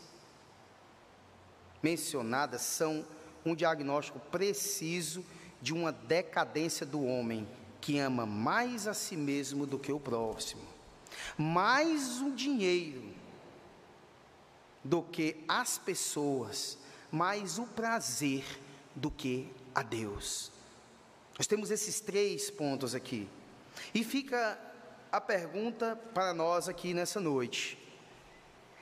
mencionadas 1.82 2.62
são 2.62 3.06
um 3.46 3.56
diagnóstico 3.56 4.20
preciso 4.20 5.24
de 5.62 5.74
uma 5.74 5.92
decadência 5.92 6.86
do 6.86 7.04
homem 7.04 7.48
que 7.82 7.98
ama 7.98 8.26
mais 8.26 8.88
a 8.88 8.94
si 8.94 9.16
mesmo 9.16 9.66
do 9.66 9.80
que 9.80 9.92
o 9.92 10.00
próximo, 10.00 10.64
mais 11.38 12.22
o 12.22 12.32
dinheiro 12.32 13.14
do 14.84 15.02
que 15.02 15.44
as 15.48 15.78
pessoas, 15.78 16.78
mais 17.12 17.58
o 17.58 17.64
prazer 17.64 18.44
do 18.96 19.10
que 19.10 19.50
a 19.74 19.82
Deus. 19.82 20.52
Nós 21.38 21.48
temos 21.48 21.72
esses 21.72 22.00
três 22.00 22.50
pontos 22.50 22.94
aqui. 22.94 23.28
E 23.94 24.04
fica 24.04 24.60
a 25.12 25.22
pergunta 25.22 25.96
para 26.14 26.34
nós 26.34 26.68
aqui 26.68 26.94
nessa 26.94 27.20
noite: 27.20 27.79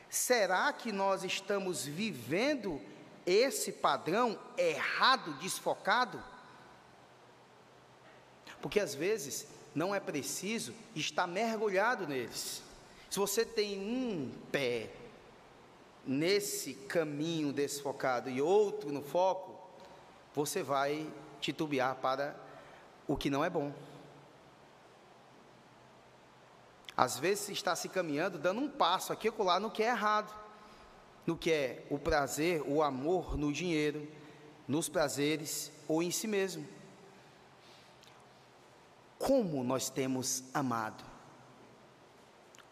será 0.09 0.71
que 0.73 0.91
nós 0.91 1.23
estamos 1.23 1.85
vivendo 1.85 2.81
esse 3.25 3.71
padrão 3.71 4.39
errado, 4.57 5.33
desfocado? 5.39 6.23
Porque 8.61 8.79
às 8.79 8.95
vezes 8.95 9.47
não 9.75 9.93
é 9.93 9.99
preciso 9.99 10.73
estar 10.95 11.27
mergulhado 11.27 12.07
neles. 12.07 12.63
Se 13.09 13.19
você 13.19 13.45
tem 13.45 13.79
um 13.79 14.31
pé 14.51 14.89
nesse 16.05 16.73
caminho 16.73 17.51
desfocado 17.51 18.29
e 18.29 18.41
outro 18.41 18.91
no 18.91 19.01
foco, 19.01 19.55
você 20.33 20.63
vai 20.63 21.07
titubear 21.39 21.95
para 21.95 22.35
o 23.07 23.15
que 23.15 23.29
não 23.29 23.43
é 23.43 23.49
bom. 23.49 23.71
Às 26.97 27.19
vezes 27.19 27.49
está 27.49 27.75
se 27.75 27.87
caminhando, 27.87 28.39
dando 28.39 28.59
um 28.59 28.67
passo 28.67 29.13
aqui 29.13 29.29
ou 29.29 29.45
lá 29.45 29.59
no 29.59 29.69
que 29.69 29.83
é 29.83 29.89
errado, 29.89 30.33
no 31.27 31.37
que 31.37 31.51
é 31.51 31.85
o 31.91 31.99
prazer, 31.99 32.63
o 32.65 32.81
amor 32.81 33.37
no 33.37 33.53
dinheiro, 33.53 34.11
nos 34.67 34.89
prazeres 34.89 35.71
ou 35.87 36.01
em 36.01 36.09
si 36.09 36.27
mesmo. 36.27 36.67
Como 39.19 39.63
nós 39.63 39.91
temos 39.91 40.43
amado? 40.53 41.03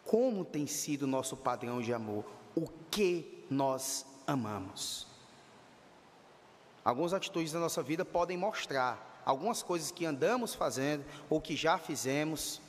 Como 0.04 0.44
tem 0.44 0.66
sido 0.66 1.02
o 1.02 1.08
nosso 1.08 1.36
padrão 1.36 1.80
de 1.80 1.92
amor? 1.92 2.24
O 2.54 2.66
que 2.90 3.44
nós 3.48 4.04
amamos? 4.26 5.06
Algumas 6.84 7.12
atitudes 7.12 7.52
da 7.52 7.60
nossa 7.60 7.82
vida 7.82 8.04
podem 8.04 8.36
mostrar 8.36 9.22
algumas 9.24 9.62
coisas 9.62 9.90
que 9.90 10.06
andamos 10.06 10.54
fazendo 10.54 11.04
ou 11.28 11.40
que 11.40 11.56
já 11.56 11.78
fizemos 11.78 12.60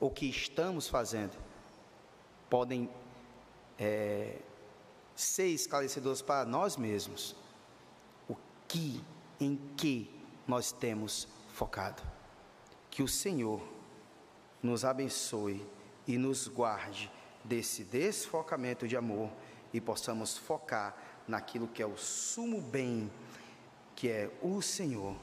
o 0.00 0.10
que 0.10 0.26
estamos 0.26 0.88
fazendo 0.88 1.36
podem 2.50 2.90
é, 3.78 4.38
ser 5.14 5.48
esclarecedores 5.48 6.22
para 6.22 6.44
nós 6.44 6.76
mesmos. 6.76 7.34
O 8.28 8.36
que, 8.68 9.02
em 9.40 9.56
que 9.76 10.10
nós 10.46 10.72
temos 10.72 11.28
focado. 11.52 12.02
Que 12.90 13.02
o 13.02 13.08
Senhor 13.08 13.60
nos 14.62 14.84
abençoe 14.84 15.64
e 16.06 16.18
nos 16.18 16.48
guarde 16.48 17.10
desse 17.42 17.84
desfocamento 17.84 18.86
de 18.86 18.96
amor 18.96 19.30
e 19.72 19.80
possamos 19.80 20.36
focar 20.38 20.96
naquilo 21.26 21.68
que 21.68 21.82
é 21.82 21.86
o 21.86 21.96
sumo 21.96 22.60
bem, 22.60 23.10
que 23.96 24.08
é 24.08 24.30
o 24.42 24.60
Senhor, 24.62 25.16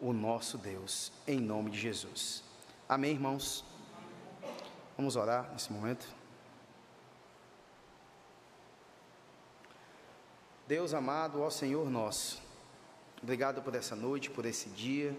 o 0.00 0.12
nosso 0.12 0.58
Deus, 0.58 1.12
em 1.26 1.40
nome 1.40 1.70
de 1.70 1.78
Jesus. 1.78 2.42
Amém, 2.94 3.10
irmãos? 3.10 3.64
Vamos 4.96 5.16
orar 5.16 5.50
nesse 5.50 5.72
momento. 5.72 6.06
Deus 10.68 10.94
amado, 10.94 11.42
ó 11.42 11.50
Senhor 11.50 11.90
nosso, 11.90 12.40
obrigado 13.20 13.60
por 13.62 13.74
essa 13.74 13.96
noite, 13.96 14.30
por 14.30 14.46
esse 14.46 14.68
dia, 14.68 15.12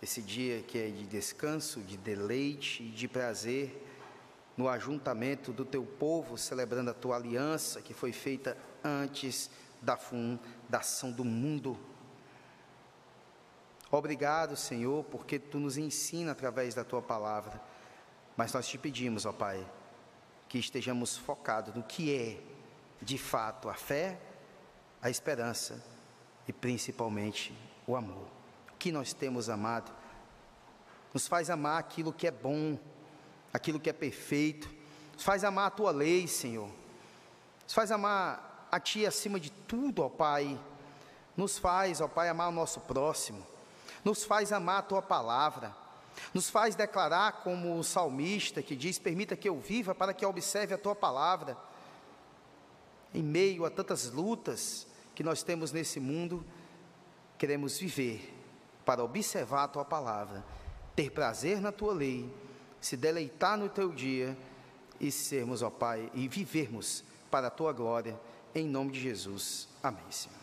esse 0.00 0.22
dia 0.22 0.62
que 0.62 0.78
é 0.78 0.88
de 0.88 1.04
descanso, 1.04 1.82
de 1.82 1.98
deleite, 1.98 2.88
de 2.88 3.06
prazer, 3.06 3.86
no 4.56 4.66
ajuntamento 4.66 5.52
do 5.52 5.66
teu 5.66 5.84
povo, 5.84 6.38
celebrando 6.38 6.90
a 6.90 6.94
tua 6.94 7.16
aliança 7.16 7.82
que 7.82 7.92
foi 7.92 8.12
feita 8.14 8.56
antes 8.82 9.50
da 9.82 9.98
fundação 9.98 11.12
do 11.12 11.22
mundo. 11.22 11.78
Obrigado, 13.94 14.56
Senhor, 14.56 15.04
porque 15.04 15.38
tu 15.38 15.60
nos 15.60 15.76
ensina 15.76 16.32
através 16.32 16.74
da 16.74 16.82
tua 16.82 17.02
palavra. 17.02 17.60
Mas 18.34 18.50
nós 18.54 18.66
te 18.66 18.78
pedimos, 18.78 19.26
ó 19.26 19.34
Pai, 19.34 19.70
que 20.48 20.58
estejamos 20.58 21.18
focados 21.18 21.74
no 21.74 21.82
que 21.82 22.16
é, 22.16 22.42
de 23.02 23.18
fato, 23.18 23.68
a 23.68 23.74
fé, 23.74 24.18
a 25.02 25.10
esperança 25.10 25.84
e 26.48 26.54
principalmente 26.54 27.54
o 27.86 27.94
amor. 27.94 28.26
O 28.72 28.76
que 28.78 28.90
nós 28.90 29.12
temos 29.12 29.50
amado 29.50 29.92
nos 31.12 31.26
faz 31.26 31.50
amar 31.50 31.78
aquilo 31.78 32.14
que 32.14 32.26
é 32.26 32.30
bom, 32.30 32.78
aquilo 33.52 33.78
que 33.78 33.90
é 33.90 33.92
perfeito, 33.92 34.74
nos 35.12 35.22
faz 35.22 35.44
amar 35.44 35.66
a 35.66 35.70
tua 35.70 35.90
lei, 35.90 36.26
Senhor, 36.26 36.70
nos 37.62 37.74
faz 37.74 37.92
amar 37.92 38.68
a 38.72 38.80
Ti 38.80 39.04
acima 39.04 39.38
de 39.38 39.52
tudo, 39.52 40.02
ó 40.02 40.08
Pai, 40.08 40.58
nos 41.36 41.58
faz, 41.58 42.00
ó 42.00 42.08
Pai, 42.08 42.30
amar 42.30 42.48
o 42.48 42.52
nosso 42.52 42.80
próximo 42.80 43.51
nos 44.04 44.24
faz 44.24 44.52
amar 44.52 44.78
a 44.78 44.82
tua 44.82 45.02
palavra, 45.02 45.74
nos 46.34 46.50
faz 46.50 46.74
declarar 46.74 47.42
como 47.42 47.78
o 47.78 47.84
salmista 47.84 48.62
que 48.62 48.76
diz: 48.76 48.98
Permita 48.98 49.36
que 49.36 49.48
eu 49.48 49.58
viva 49.58 49.94
para 49.94 50.12
que 50.12 50.24
eu 50.24 50.28
observe 50.28 50.74
a 50.74 50.78
tua 50.78 50.94
palavra. 50.94 51.56
Em 53.14 53.22
meio 53.22 53.64
a 53.64 53.70
tantas 53.70 54.10
lutas 54.10 54.86
que 55.14 55.22
nós 55.22 55.42
temos 55.42 55.70
nesse 55.70 56.00
mundo, 56.00 56.44
queremos 57.36 57.78
viver 57.78 58.34
para 58.84 59.04
observar 59.04 59.64
a 59.64 59.68
tua 59.68 59.84
palavra, 59.84 60.44
ter 60.96 61.10
prazer 61.10 61.60
na 61.60 61.70
tua 61.70 61.92
lei, 61.92 62.32
se 62.80 62.96
deleitar 62.96 63.58
no 63.58 63.68
teu 63.68 63.92
dia 63.92 64.36
e 64.98 65.10
sermos, 65.10 65.62
ó 65.62 65.70
Pai, 65.70 66.10
e 66.14 66.26
vivermos 66.26 67.04
para 67.30 67.48
a 67.48 67.50
tua 67.50 67.72
glória, 67.72 68.18
em 68.54 68.66
nome 68.66 68.92
de 68.92 69.00
Jesus. 69.00 69.68
Amém, 69.82 70.10
Senhor. 70.10 70.41